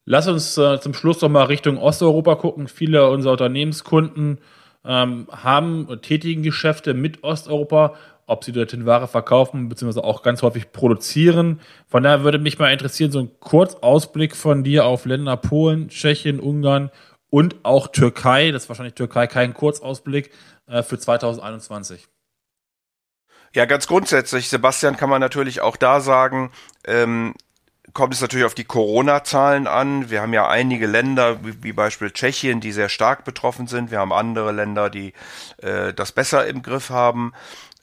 Lass 0.06 0.28
uns 0.28 0.58
äh, 0.58 0.80
zum 0.80 0.92
Schluss 0.92 1.20
noch 1.22 1.30
mal 1.30 1.44
Richtung 1.44 1.78
Osteuropa 1.78 2.34
gucken. 2.34 2.68
Viele 2.68 3.08
unserer 3.08 3.32
Unternehmenskunden 3.32 4.38
ähm, 4.84 5.26
haben 5.30 5.88
tätigen 6.02 6.42
Geschäfte 6.42 6.94
mit 6.94 7.24
Osteuropa 7.24 7.94
ob 8.26 8.44
sie 8.44 8.52
dorthin 8.52 8.86
Ware 8.86 9.08
verkaufen, 9.08 9.68
beziehungsweise 9.68 10.04
auch 10.04 10.22
ganz 10.22 10.42
häufig 10.42 10.72
produzieren. 10.72 11.60
Von 11.86 12.02
daher 12.02 12.24
würde 12.24 12.38
mich 12.38 12.58
mal 12.58 12.72
interessieren, 12.72 13.12
so 13.12 13.20
ein 13.20 13.30
Kurzausblick 13.40 14.34
von 14.34 14.64
dir 14.64 14.86
auf 14.86 15.04
Länder 15.04 15.36
Polen, 15.36 15.88
Tschechien, 15.88 16.40
Ungarn 16.40 16.90
und 17.30 17.56
auch 17.64 17.88
Türkei. 17.88 18.50
Das 18.50 18.64
ist 18.64 18.68
wahrscheinlich 18.68 18.94
Türkei 18.94 19.26
kein 19.26 19.54
Kurzausblick 19.54 20.30
äh, 20.66 20.82
für 20.82 20.98
2021. 20.98 22.08
Ja, 23.54 23.66
ganz 23.66 23.86
grundsätzlich, 23.86 24.48
Sebastian, 24.48 24.96
kann 24.96 25.10
man 25.10 25.20
natürlich 25.20 25.60
auch 25.60 25.76
da 25.76 26.00
sagen, 26.00 26.50
ähm, 26.86 27.34
kommt 27.94 28.12
es 28.12 28.20
natürlich 28.20 28.44
auf 28.44 28.54
die 28.54 28.64
Corona-Zahlen 28.64 29.66
an. 29.66 30.10
Wir 30.10 30.20
haben 30.20 30.34
ja 30.34 30.48
einige 30.48 30.86
Länder, 30.86 31.44
wie, 31.44 31.62
wie 31.62 31.72
Beispiel 31.72 32.10
Tschechien, 32.10 32.60
die 32.60 32.72
sehr 32.72 32.88
stark 32.88 33.24
betroffen 33.24 33.68
sind. 33.68 33.90
Wir 33.90 34.00
haben 34.00 34.12
andere 34.12 34.52
Länder, 34.52 34.90
die 34.90 35.12
äh, 35.58 35.94
das 35.94 36.12
besser 36.12 36.46
im 36.46 36.62
Griff 36.62 36.90
haben. 36.90 37.32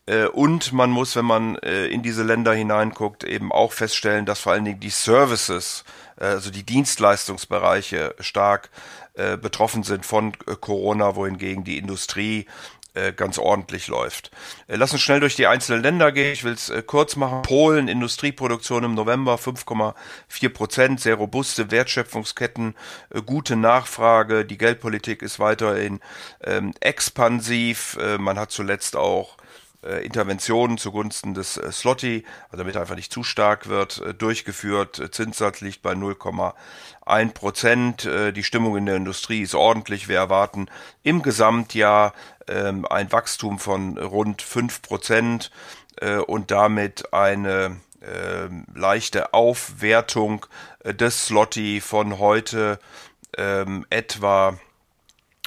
Äh, 0.05 0.25
und 0.25 0.73
man 0.73 0.91
muss, 0.91 1.15
wenn 1.15 1.25
man 1.25 1.55
äh, 1.57 1.87
in 1.87 2.03
diese 2.03 2.23
Länder 2.23 2.53
hineinguckt, 2.53 3.23
eben 3.23 3.51
auch 3.51 3.71
feststellen, 3.71 4.25
dass 4.25 4.41
vor 4.41 4.51
allen 4.51 4.65
Dingen 4.65 4.81
die 4.81 4.89
Services, 4.89 5.85
äh, 6.19 6.25
also 6.25 6.51
die 6.51 6.63
Dienstleistungsbereiche 6.63 8.15
stark 8.19 8.69
äh, 9.13 9.37
betroffen 9.37 9.83
sind 9.83 10.05
von 10.05 10.33
äh, 10.45 10.55
Corona, 10.59 11.15
wohingegen 11.15 11.63
die 11.63 11.77
Industrie 11.77 12.47
ganz 13.15 13.37
ordentlich 13.37 13.87
läuft. 13.87 14.31
Äh, 14.67 14.75
lass 14.75 14.91
uns 14.91 15.01
schnell 15.01 15.19
durch 15.19 15.35
die 15.35 15.47
einzelnen 15.47 15.81
Länder 15.81 16.11
gehen. 16.11 16.33
Ich 16.33 16.43
will 16.43 16.53
es 16.53 16.69
äh, 16.69 16.83
kurz 16.83 17.15
machen. 17.15 17.41
Polen, 17.43 17.87
Industrieproduktion 17.87 18.83
im 18.83 18.93
November 18.93 19.35
5,4 19.35 20.49
Prozent, 20.49 20.99
sehr 20.99 21.15
robuste 21.15 21.71
Wertschöpfungsketten, 21.71 22.75
gute 23.25 23.55
Nachfrage. 23.55 24.45
Die 24.45 24.57
Geldpolitik 24.57 25.21
ist 25.21 25.39
weiterhin 25.39 25.99
ähm, 26.43 26.73
expansiv. 26.79 27.97
man 28.19 28.37
hat 28.39 28.51
zuletzt 28.51 28.95
auch 28.95 29.37
äh, 29.83 30.05
Interventionen 30.05 30.77
zugunsten 30.77 31.33
des 31.33 31.57
äh, 31.57 31.71
Slotty, 31.71 32.23
also 32.45 32.57
damit 32.57 32.75
er 32.75 32.81
einfach 32.81 32.95
nicht 32.95 33.11
zu 33.11 33.23
stark 33.23 33.67
wird, 33.67 33.99
äh, 33.99 34.13
durchgeführt. 34.13 35.01
Zinssatz 35.11 35.61
liegt 35.61 35.81
bei 35.81 35.93
0,1 35.93 37.33
Prozent. 37.33 38.05
Äh, 38.05 38.31
die 38.31 38.43
Stimmung 38.43 38.77
in 38.77 38.85
der 38.85 38.95
Industrie 38.95 39.41
ist 39.41 39.55
ordentlich. 39.55 40.07
Wir 40.07 40.17
erwarten 40.17 40.67
im 41.03 41.21
Gesamtjahr 41.21 42.13
ähm, 42.47 42.85
ein 42.85 43.11
Wachstum 43.11 43.59
von 43.59 43.97
rund 43.97 44.41
5 44.41 44.81
Prozent 44.81 45.51
äh, 45.97 46.17
und 46.17 46.51
damit 46.51 47.13
eine 47.13 47.77
ähm, 48.03 48.65
leichte 48.73 49.33
Aufwertung 49.33 50.45
äh, 50.83 50.93
des 50.93 51.27
Slotty 51.27 51.81
von 51.81 52.19
heute 52.19 52.79
ähm, 53.37 53.85
etwa 53.89 54.57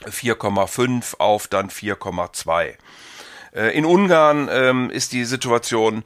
4,5 0.05 1.16
auf 1.18 1.49
dann 1.49 1.68
4,2. 1.68 2.75
Äh, 3.54 3.76
in 3.76 3.84
Ungarn 3.84 4.48
ähm, 4.50 4.90
ist 4.90 5.12
die 5.12 5.24
Situation 5.24 6.04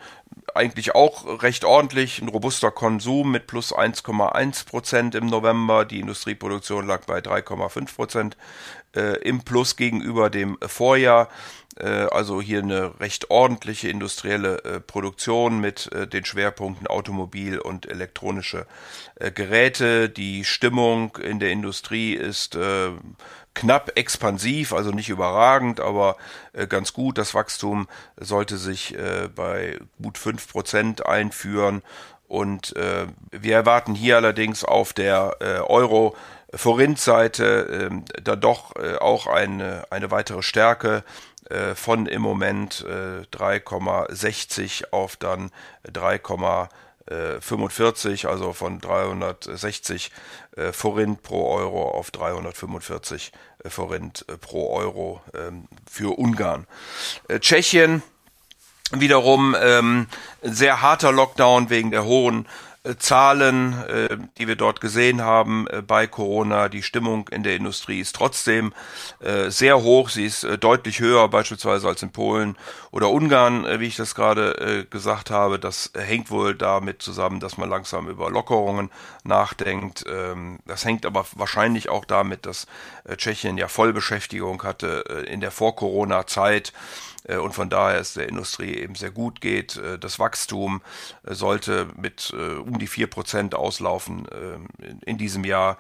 eigentlich 0.55 0.95
auch 0.95 1.43
recht 1.43 1.65
ordentlich. 1.65 2.21
Ein 2.21 2.29
robuster 2.29 2.71
Konsum 2.71 3.31
mit 3.31 3.47
plus 3.47 3.75
1,1 3.75 4.67
Prozent 4.67 5.15
im 5.15 5.27
November. 5.27 5.85
Die 5.85 6.01
Industrieproduktion 6.01 6.87
lag 6.87 7.05
bei 7.07 7.19
3,5 7.19 7.95
Prozent 7.95 8.37
äh, 8.95 9.19
im 9.23 9.43
Plus 9.43 9.77
gegenüber 9.77 10.31
dem 10.31 10.59
Vorjahr. 10.67 11.29
Äh, 11.77 11.89
also 11.89 12.41
hier 12.41 12.63
eine 12.63 12.99
recht 13.01 13.31
ordentliche 13.31 13.89
industrielle 13.89 14.65
äh, 14.65 14.81
Produktion 14.81 15.61
mit 15.61 15.91
den 16.13 16.25
Schwerpunkten 16.25 16.87
Automobil 16.87 17.59
und 17.59 17.87
elektronische 17.87 18.67
Geräte. 19.35 20.09
Die 20.09 20.45
Stimmung 20.45 21.17
in 21.17 21.39
der 21.41 21.51
Industrie 21.51 22.15
ist 22.15 22.57
knapp 23.61 23.93
expansiv, 23.97 24.73
also 24.73 24.91
nicht 24.91 25.09
überragend, 25.09 25.81
aber 25.81 26.17
äh, 26.53 26.67
ganz 26.67 26.93
gut. 26.93 27.19
Das 27.19 27.35
Wachstum 27.35 27.89
sollte 28.17 28.57
sich 28.57 28.95
äh, 28.97 29.29
bei 29.35 29.79
gut 30.03 30.19
fünf 30.19 30.49
Prozent 30.49 31.07
einführen. 31.07 31.83
Und 32.27 32.77
äh, 32.77 33.07
wir 33.31 33.55
erwarten 33.55 33.95
hier 33.95 34.17
allerdings 34.17 34.63
auf 34.63 34.93
der 34.93 35.37
Euro 35.71 36.15
Forint-Seite 36.55 37.91
äh, 37.91 38.21
da 38.23 38.37
doch 38.37 38.75
äh, 38.77 38.97
auch 38.97 39.27
eine, 39.27 39.85
eine 39.91 40.11
weitere 40.11 40.43
Stärke 40.43 41.05
äh, 41.51 41.75
von 41.75 42.07
im 42.07 42.23
Moment 42.23 42.85
äh, 42.89 43.23
3,60 43.37 44.93
auf 44.93 45.17
dann 45.17 45.51
3,60 45.93 46.69
45, 47.41 48.25
äh, 48.25 48.27
also 48.27 48.53
von 48.53 48.81
360 48.81 50.11
äh, 50.57 50.73
Forint 50.73 51.23
pro 51.23 51.51
Euro 51.55 51.91
auf 51.91 52.11
345 52.11 53.33
äh, 53.33 53.39
Forint 53.67 54.25
pro 54.41 54.73
Euro 54.75 55.21
ähm, 55.35 55.69
für 55.91 56.19
Ungarn. 56.19 56.67
Tschechien 57.41 58.03
wiederum 58.93 59.55
ähm, 59.61 60.07
sehr 60.43 60.81
harter 60.81 61.13
Lockdown 61.13 61.71
wegen 61.71 61.91
der 61.91 62.05
hohen 62.05 62.45
äh, 62.45 62.49
Zahlen, 62.97 63.75
äh, 63.89 64.17
die 64.39 64.49
wir 64.49 64.57
dort 64.57 64.81
gesehen 64.81 65.23
haben 65.23 65.67
äh, 65.69 65.83
bei 65.83 66.07
Corona. 66.07 66.69
Die 66.69 66.83
Stimmung 66.83 67.29
in 67.29 67.43
der 67.43 67.57
Industrie 67.57 68.01
ist 68.01 68.15
trotzdem 68.17 68.73
sehr 69.49 69.83
hoch. 69.83 70.09
Sie 70.09 70.25
ist 70.25 70.47
deutlich 70.61 71.01
höher 71.01 71.29
beispielsweise 71.29 71.89
als 71.89 72.03
in 72.03 72.11
Polen 72.11 72.57
oder 72.91 73.11
Ungarn, 73.11 73.67
wie 73.81 73.87
ich 73.87 73.97
das 73.97 74.15
gerade 74.15 74.87
gesagt 74.91 75.31
habe. 75.31 75.59
Das 75.59 75.93
hängt 75.95 76.31
wohl 76.31 76.55
damit 76.55 77.03
zusammen, 77.03 77.41
dass 77.41 77.59
man 77.59 77.69
langsam 77.69 78.09
über 78.09 78.31
Lockerungen 78.31 78.91
nachdenkt. 79.25 80.05
Ähm, 80.09 80.59
das 80.67 80.85
hängt 80.85 81.05
aber 81.05 81.27
wahrscheinlich 81.35 81.89
auch 81.89 82.05
damit, 82.05 82.47
dass 82.47 82.67
Tschechien 83.17 83.59
ja 83.59 83.69
Vollbeschäftigung 83.69 84.63
hatte 84.63 85.27
in 85.29 85.41
der 85.41 85.51
Vor-Corona-Zeit 85.51 86.69
äh, 86.69 86.73
und 87.27 87.53
von 87.53 87.69
daher 87.69 88.01
es 88.01 88.15
der 88.15 88.29
Industrie 88.29 88.75
eben 88.75 88.95
sehr 88.95 89.11
gut 89.11 89.41
geht. 89.41 89.77
Äh, 89.77 89.99
das 89.99 90.19
Wachstum 90.19 90.81
äh, 91.25 91.35
sollte 91.35 91.89
mit 91.97 92.33
um 92.33 92.79
die 92.79 92.87
vier 92.87 93.07
Prozent 93.07 93.55
auslaufen 93.55 94.27
in 95.05 95.19
diesem 95.19 95.45
Jahr 95.45 95.79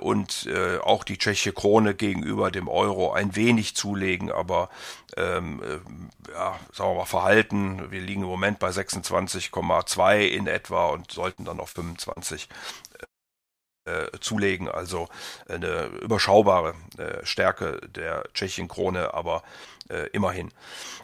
und 0.00 0.48
auch 0.82 1.04
die 1.04 1.18
tschechische 1.18 1.52
Krone 1.52 1.94
gegenüber 1.94 2.50
dem 2.50 2.68
Euro 2.68 3.12
ein 3.12 3.36
wenig 3.36 3.76
zulegen, 3.76 4.32
aber 4.32 4.68
ähm, 5.16 5.62
ja, 6.32 6.58
sagen 6.72 6.90
wir 6.90 6.96
mal 6.96 7.04
verhalten. 7.04 7.90
Wir 7.90 8.00
liegen 8.00 8.22
im 8.22 8.28
Moment 8.28 8.58
bei 8.58 8.70
26,2 8.70 10.20
in 10.20 10.46
etwa 10.46 10.88
und 10.88 11.12
sollten 11.12 11.44
dann 11.44 11.60
auf 11.60 11.70
25 11.70 12.48
zulegen. 14.20 14.68
Also 14.68 15.08
eine 15.48 15.86
überschaubare 16.02 16.74
äh, 16.98 17.24
Stärke 17.24 17.80
der 17.94 18.24
tschechischen 18.34 18.68
Krone, 18.68 19.14
aber 19.14 19.42
äh, 19.90 20.08
immerhin. 20.12 20.50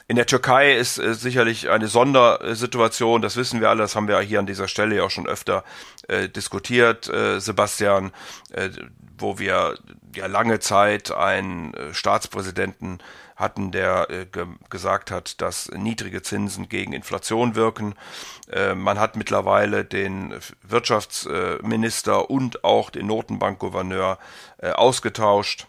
In 0.09 0.17
der 0.17 0.27
Türkei 0.27 0.77
ist 0.77 0.99
äh, 0.99 1.15
sicherlich 1.15 1.69
eine 1.69 1.89
Sondersituation, 1.89 3.23
das 3.23 3.37
wissen 3.37 3.61
wir 3.61 3.71
alle, 3.71 3.83
das 3.83 3.97
haben 3.97 4.09
wir 4.09 4.21
hier 4.21 4.39
an 4.39 4.47
dieser 4.47 4.69
Stelle 4.69 4.97
ja 4.97 5.05
auch 5.05 5.11
schon 5.11 5.27
öfter 5.27 5.65
äh, 6.09 6.29
diskutiert, 6.29 7.09
äh, 7.09 7.41
Sebastian, 7.41 8.13
äh, 8.53 8.71
wo 9.19 9.39
wir 9.39 9.77
ja 10.15 10.27
lange 10.27 10.61
Zeit 10.61 11.11
einen 11.11 11.75
äh, 11.75 11.95
Staatspräsidenten 11.95 12.99
hatten, 13.37 13.71
der 13.71 14.11
äh, 14.11 14.27
ge 14.27 14.47
gesagt 14.71 15.11
hat, 15.11 15.41
dass 15.41 15.71
niedrige 15.71 16.23
Zinsen 16.23 16.69
gegen 16.69 16.93
Inflation 16.93 17.55
wirken. 17.55 17.95
Äh, 18.51 18.75
man 18.75 18.99
hat 18.99 19.17
mittlerweile 19.17 19.85
den 19.85 20.35
Wirtschaftsminister 20.63 22.31
und 22.31 22.65
auch 22.65 22.91
den 22.91 23.07
Notenbankgouverneur 23.07 24.19
äh, 24.59 24.71
ausgetauscht. 24.71 25.67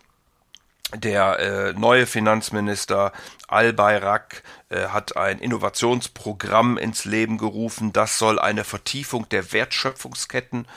Der 0.96 1.40
äh, 1.40 1.74
neue 1.74 2.06
Finanzminister 2.06 3.12
Al-Bayrak 3.50 4.42
äh, 4.70 4.88
hat 4.88 5.18
ein 5.18 5.40
Innovationsprogramm 5.40 6.78
ins 6.78 7.04
Leben 7.04 7.38
gerufen. 7.38 7.92
Das 7.92 8.18
soll 8.18 8.40
eine 8.40 8.64
Vertiefung 8.64 9.28
der 9.28 9.52
Wertschöpfungsketten 9.52 10.64
äh, 10.64 10.68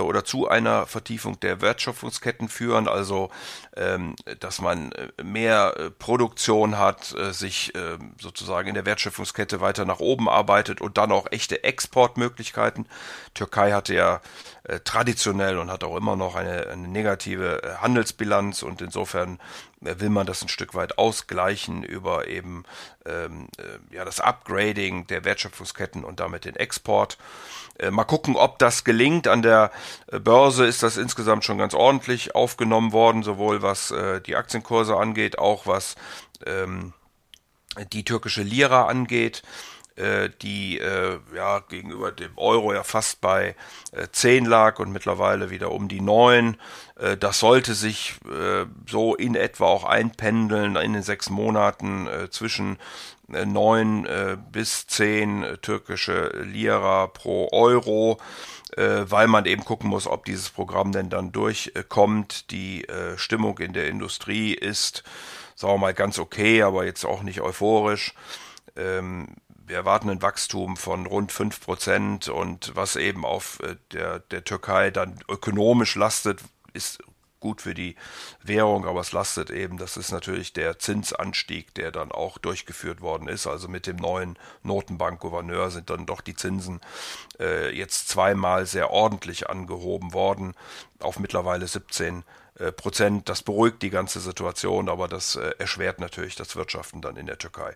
oder 0.00 0.24
zu 0.24 0.48
einer 0.48 0.86
Vertiefung 0.86 1.38
der 1.40 1.60
Wertschöpfungsketten 1.60 2.48
führen. 2.48 2.88
Also, 2.88 3.30
ähm, 3.76 4.16
dass 4.40 4.60
man 4.60 4.92
äh, 4.92 5.22
mehr 5.22 5.74
äh, 5.76 5.90
Produktion 5.90 6.78
hat, 6.78 7.14
äh, 7.14 7.32
sich 7.32 7.74
äh, 7.74 7.98
sozusagen 8.20 8.68
in 8.68 8.74
der 8.74 8.86
Wertschöpfungskette 8.86 9.60
weiter 9.60 9.84
nach 9.84 10.00
oben 10.00 10.28
arbeitet 10.28 10.80
und 10.80 10.98
dann 10.98 11.12
auch 11.12 11.26
echte 11.30 11.64
Exportmöglichkeiten. 11.64 12.86
Türkei 13.34 13.72
hatte 13.72 13.94
ja 13.94 14.20
äh, 14.64 14.80
traditionell 14.80 15.58
und 15.58 15.70
hat 15.70 15.84
auch 15.84 15.96
immer 15.96 16.16
noch 16.16 16.36
eine, 16.36 16.68
eine 16.68 16.88
negative 16.88 17.62
äh, 17.62 17.74
Handelsbilanz 17.76 18.62
und 18.62 18.80
insofern 18.80 19.40
äh, 19.84 19.98
will 19.98 20.10
man 20.10 20.26
das 20.26 20.42
ein 20.42 20.48
Stück 20.48 20.74
weit 20.74 20.98
ausgleichen 20.98 21.82
über 21.82 22.28
eben 22.28 22.64
ähm, 23.04 23.48
äh, 23.58 23.94
ja 23.94 24.04
das 24.04 24.20
Upgrading 24.20 25.06
der 25.08 25.24
Wertschöpfungsketten 25.24 26.04
und 26.04 26.20
damit 26.20 26.44
den 26.44 26.56
Export. 26.56 27.18
Äh, 27.78 27.90
mal 27.90 28.04
gucken, 28.04 28.36
ob 28.36 28.58
das 28.58 28.84
gelingt. 28.84 29.26
An 29.26 29.42
der 29.42 29.72
Börse 30.10 30.66
ist 30.66 30.82
das 30.82 30.96
insgesamt 30.96 31.44
schon 31.44 31.58
ganz 31.58 31.74
ordentlich 31.74 32.34
aufgenommen 32.34 32.92
worden, 32.92 33.22
sowohl 33.22 33.62
was 33.62 33.90
äh, 33.90 34.20
die 34.20 34.36
Aktienkurse 34.36 34.96
angeht, 34.96 35.38
auch 35.38 35.66
was 35.66 35.96
ähm, 36.46 36.92
die 37.92 38.04
türkische 38.04 38.42
Lira 38.42 38.86
angeht. 38.86 39.42
Äh, 39.94 40.30
die 40.40 40.78
äh, 40.78 41.18
ja 41.36 41.58
gegenüber 41.60 42.12
dem 42.12 42.32
Euro 42.38 42.72
ja 42.72 42.82
fast 42.82 43.20
bei 43.20 43.54
äh, 43.92 44.06
10 44.10 44.46
lag 44.46 44.78
und 44.78 44.90
mittlerweile 44.90 45.50
wieder 45.50 45.70
um 45.70 45.86
die 45.86 46.00
9. 46.00 46.56
Äh, 46.98 47.18
das 47.18 47.40
sollte 47.40 47.74
sich 47.74 48.14
äh, 48.24 48.64
so 48.88 49.14
in 49.14 49.34
etwa 49.34 49.66
auch 49.66 49.84
einpendeln 49.84 50.76
in 50.76 50.94
den 50.94 51.02
sechs 51.02 51.28
Monaten 51.28 52.06
äh, 52.06 52.30
zwischen 52.30 52.78
äh, 53.34 53.44
9 53.44 54.06
äh, 54.06 54.38
bis 54.50 54.86
10 54.86 55.42
äh, 55.42 55.58
türkische 55.58 56.28
Lira 56.42 57.08
pro 57.08 57.50
Euro 57.52 58.18
äh, 58.76 59.04
weil 59.10 59.28
man 59.28 59.46
eben 59.46 59.64
gucken 59.64 59.90
muss, 59.90 60.06
ob 60.06 60.24
dieses 60.24 60.50
Programm 60.50 60.92
denn 60.92 61.10
dann 61.10 61.32
durchkommt. 61.32 62.50
Die 62.50 62.84
äh, 62.88 63.18
Stimmung 63.18 63.58
in 63.58 63.72
der 63.72 63.88
Industrie 63.88 64.54
ist, 64.54 65.02
sagen 65.54 65.74
wir 65.74 65.78
mal, 65.78 65.94
ganz 65.94 66.18
okay, 66.18 66.62
aber 66.62 66.84
jetzt 66.84 67.04
auch 67.04 67.22
nicht 67.22 67.40
euphorisch. 67.40 68.14
ähm, 68.76 69.28
wir 69.66 69.76
erwarten 69.76 70.10
ein 70.10 70.22
Wachstum 70.22 70.76
von 70.76 71.06
rund 71.06 71.32
5 71.32 71.60
Prozent 71.60 72.28
und 72.28 72.72
was 72.74 72.96
eben 72.96 73.24
auf 73.24 73.60
äh, 73.60 73.76
der, 73.92 74.18
der 74.18 74.44
Türkei 74.44 74.90
dann 74.90 75.20
ökonomisch 75.28 75.94
lastet, 75.94 76.40
ist 76.72 77.02
gut 77.42 77.60
für 77.60 77.74
die 77.74 77.96
Währung, 78.42 78.86
aber 78.86 79.00
es 79.00 79.12
lastet 79.12 79.50
eben, 79.50 79.76
das 79.76 79.98
ist 79.98 80.12
natürlich 80.12 80.54
der 80.54 80.78
Zinsanstieg, 80.78 81.74
der 81.74 81.90
dann 81.90 82.10
auch 82.10 82.38
durchgeführt 82.38 83.02
worden 83.02 83.28
ist. 83.28 83.46
Also 83.46 83.68
mit 83.68 83.86
dem 83.86 83.96
neuen 83.96 84.38
Notenbankgouverneur 84.62 85.70
sind 85.70 85.90
dann 85.90 86.06
doch 86.06 86.22
die 86.22 86.34
Zinsen 86.34 86.80
äh, 87.38 87.76
jetzt 87.76 88.08
zweimal 88.08 88.64
sehr 88.64 88.90
ordentlich 88.90 89.50
angehoben 89.50 90.14
worden 90.14 90.54
auf 91.00 91.18
mittlerweile 91.18 91.66
17 91.66 92.24
äh, 92.58 92.70
Prozent. 92.70 93.28
Das 93.28 93.42
beruhigt 93.42 93.82
die 93.82 93.90
ganze 93.90 94.20
Situation, 94.20 94.88
aber 94.88 95.08
das 95.08 95.36
äh, 95.36 95.52
erschwert 95.58 95.98
natürlich 95.98 96.36
das 96.36 96.54
Wirtschaften 96.54 97.02
dann 97.02 97.16
in 97.16 97.26
der 97.26 97.38
Türkei. 97.38 97.74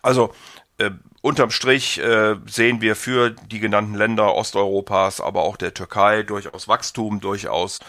Also 0.00 0.32
äh, 0.78 0.90
unterm 1.22 1.50
Strich 1.50 1.98
äh, 1.98 2.36
sehen 2.46 2.80
wir 2.80 2.96
für 2.96 3.30
die 3.30 3.60
genannten 3.60 3.94
Länder 3.94 4.34
Osteuropas, 4.34 5.20
aber 5.20 5.42
auch 5.42 5.56
der 5.56 5.74
Türkei 5.74 6.22
durchaus 6.22 6.68
Wachstum, 6.68 7.20
durchaus 7.20 7.80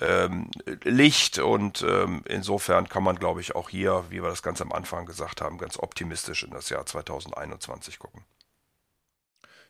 ähm, 0.00 0.50
Licht 0.82 1.38
und 1.38 1.84
ähm, 1.88 2.22
insofern 2.28 2.88
kann 2.88 3.04
man, 3.04 3.16
glaube 3.16 3.40
ich, 3.40 3.54
auch 3.54 3.68
hier, 3.70 4.04
wie 4.10 4.22
wir 4.22 4.28
das 4.28 4.42
ganz 4.42 4.60
am 4.60 4.72
Anfang 4.72 5.06
gesagt 5.06 5.40
haben, 5.40 5.58
ganz 5.58 5.78
optimistisch 5.78 6.42
in 6.42 6.50
das 6.50 6.68
Jahr 6.70 6.84
2021 6.84 7.98
gucken. 7.98 8.24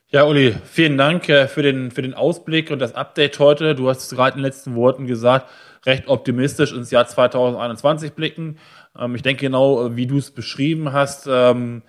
Ja, 0.09 0.25
Uli, 0.25 0.55
vielen 0.65 0.99
Dank 0.99 1.29
äh, 1.29 1.49
für, 1.49 1.63
den, 1.63 1.91
für 1.91 2.03
den 2.03 2.13
Ausblick 2.13 2.71
und 2.71 2.81
das 2.81 2.95
Update 2.95 3.39
heute. 3.39 3.75
Du 3.75 3.89
hast 3.89 4.05
es 4.05 4.11
gerade 4.11 4.37
in 4.37 4.39
den 4.39 4.45
letzten 4.45 4.75
Worten 4.75 5.07
gesagt, 5.07 5.49
recht 5.87 6.07
optimistisch 6.07 6.73
ins 6.73 6.91
Jahr 6.91 7.07
2021 7.07 8.13
blicken. 8.13 8.59
Ähm, 8.99 9.15
ich 9.15 9.23
denke 9.23 9.41
genau, 9.41 9.87
äh, 9.87 9.97
wie 9.97 10.07
du 10.07 10.19
es 10.19 10.31
beschrieben 10.31 10.93
hast, 10.93 11.27
ähm, 11.31 11.83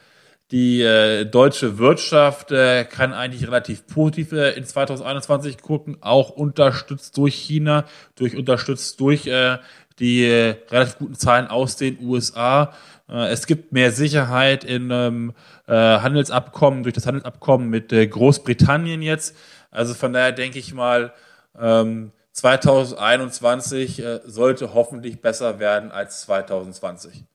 die 0.53 0.83
äh, 0.83 1.25
deutsche 1.25 1.79
Wirtschaft 1.79 2.51
äh, 2.51 2.85
kann 2.85 3.11
eigentlich 3.11 3.47
relativ 3.47 3.87
positiv 3.87 4.33
äh, 4.33 4.51
in 4.51 4.63
2021 4.63 5.57
gucken, 5.57 5.97
auch 5.99 6.29
unterstützt 6.29 7.17
durch 7.17 7.33
China, 7.33 7.85
durch 8.15 8.37
unterstützt 8.37 8.99
durch 8.99 9.25
äh, 9.25 9.57
die 9.97 10.25
äh, 10.25 10.55
relativ 10.69 10.99
guten 10.99 11.15
Zahlen 11.15 11.47
aus 11.47 11.75
den 11.75 11.97
USA. 12.05 12.71
Äh, 13.09 13.29
es 13.29 13.47
gibt 13.47 13.71
mehr 13.71 13.91
Sicherheit 13.91 14.63
in 14.63 14.91
ähm, 14.91 15.33
äh, 15.67 15.73
Handelsabkommen, 15.73 16.83
durch 16.83 16.93
das 16.93 17.07
Handelsabkommen 17.07 17.67
mit 17.67 17.91
äh, 17.91 18.05
Großbritannien 18.05 19.01
jetzt. 19.01 19.35
Also 19.71 19.95
von 19.95 20.13
daher 20.13 20.33
denke 20.33 20.59
ich 20.59 20.71
mal, 20.71 21.13
ähm, 21.59 22.11
2021 22.33 24.03
äh, 24.03 24.19
sollte 24.23 24.75
hoffentlich 24.75 25.19
besser 25.19 25.57
werden 25.57 25.91
als 25.91 26.21
2020. 26.21 27.25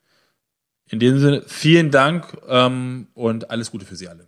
In 0.90 0.98
dem 0.98 1.18
Sinne, 1.18 1.42
vielen 1.46 1.90
Dank 1.90 2.36
ähm, 2.48 3.08
und 3.14 3.50
alles 3.50 3.70
Gute 3.70 3.84
für 3.84 3.96
Sie 3.96 4.08
alle. 4.08 4.27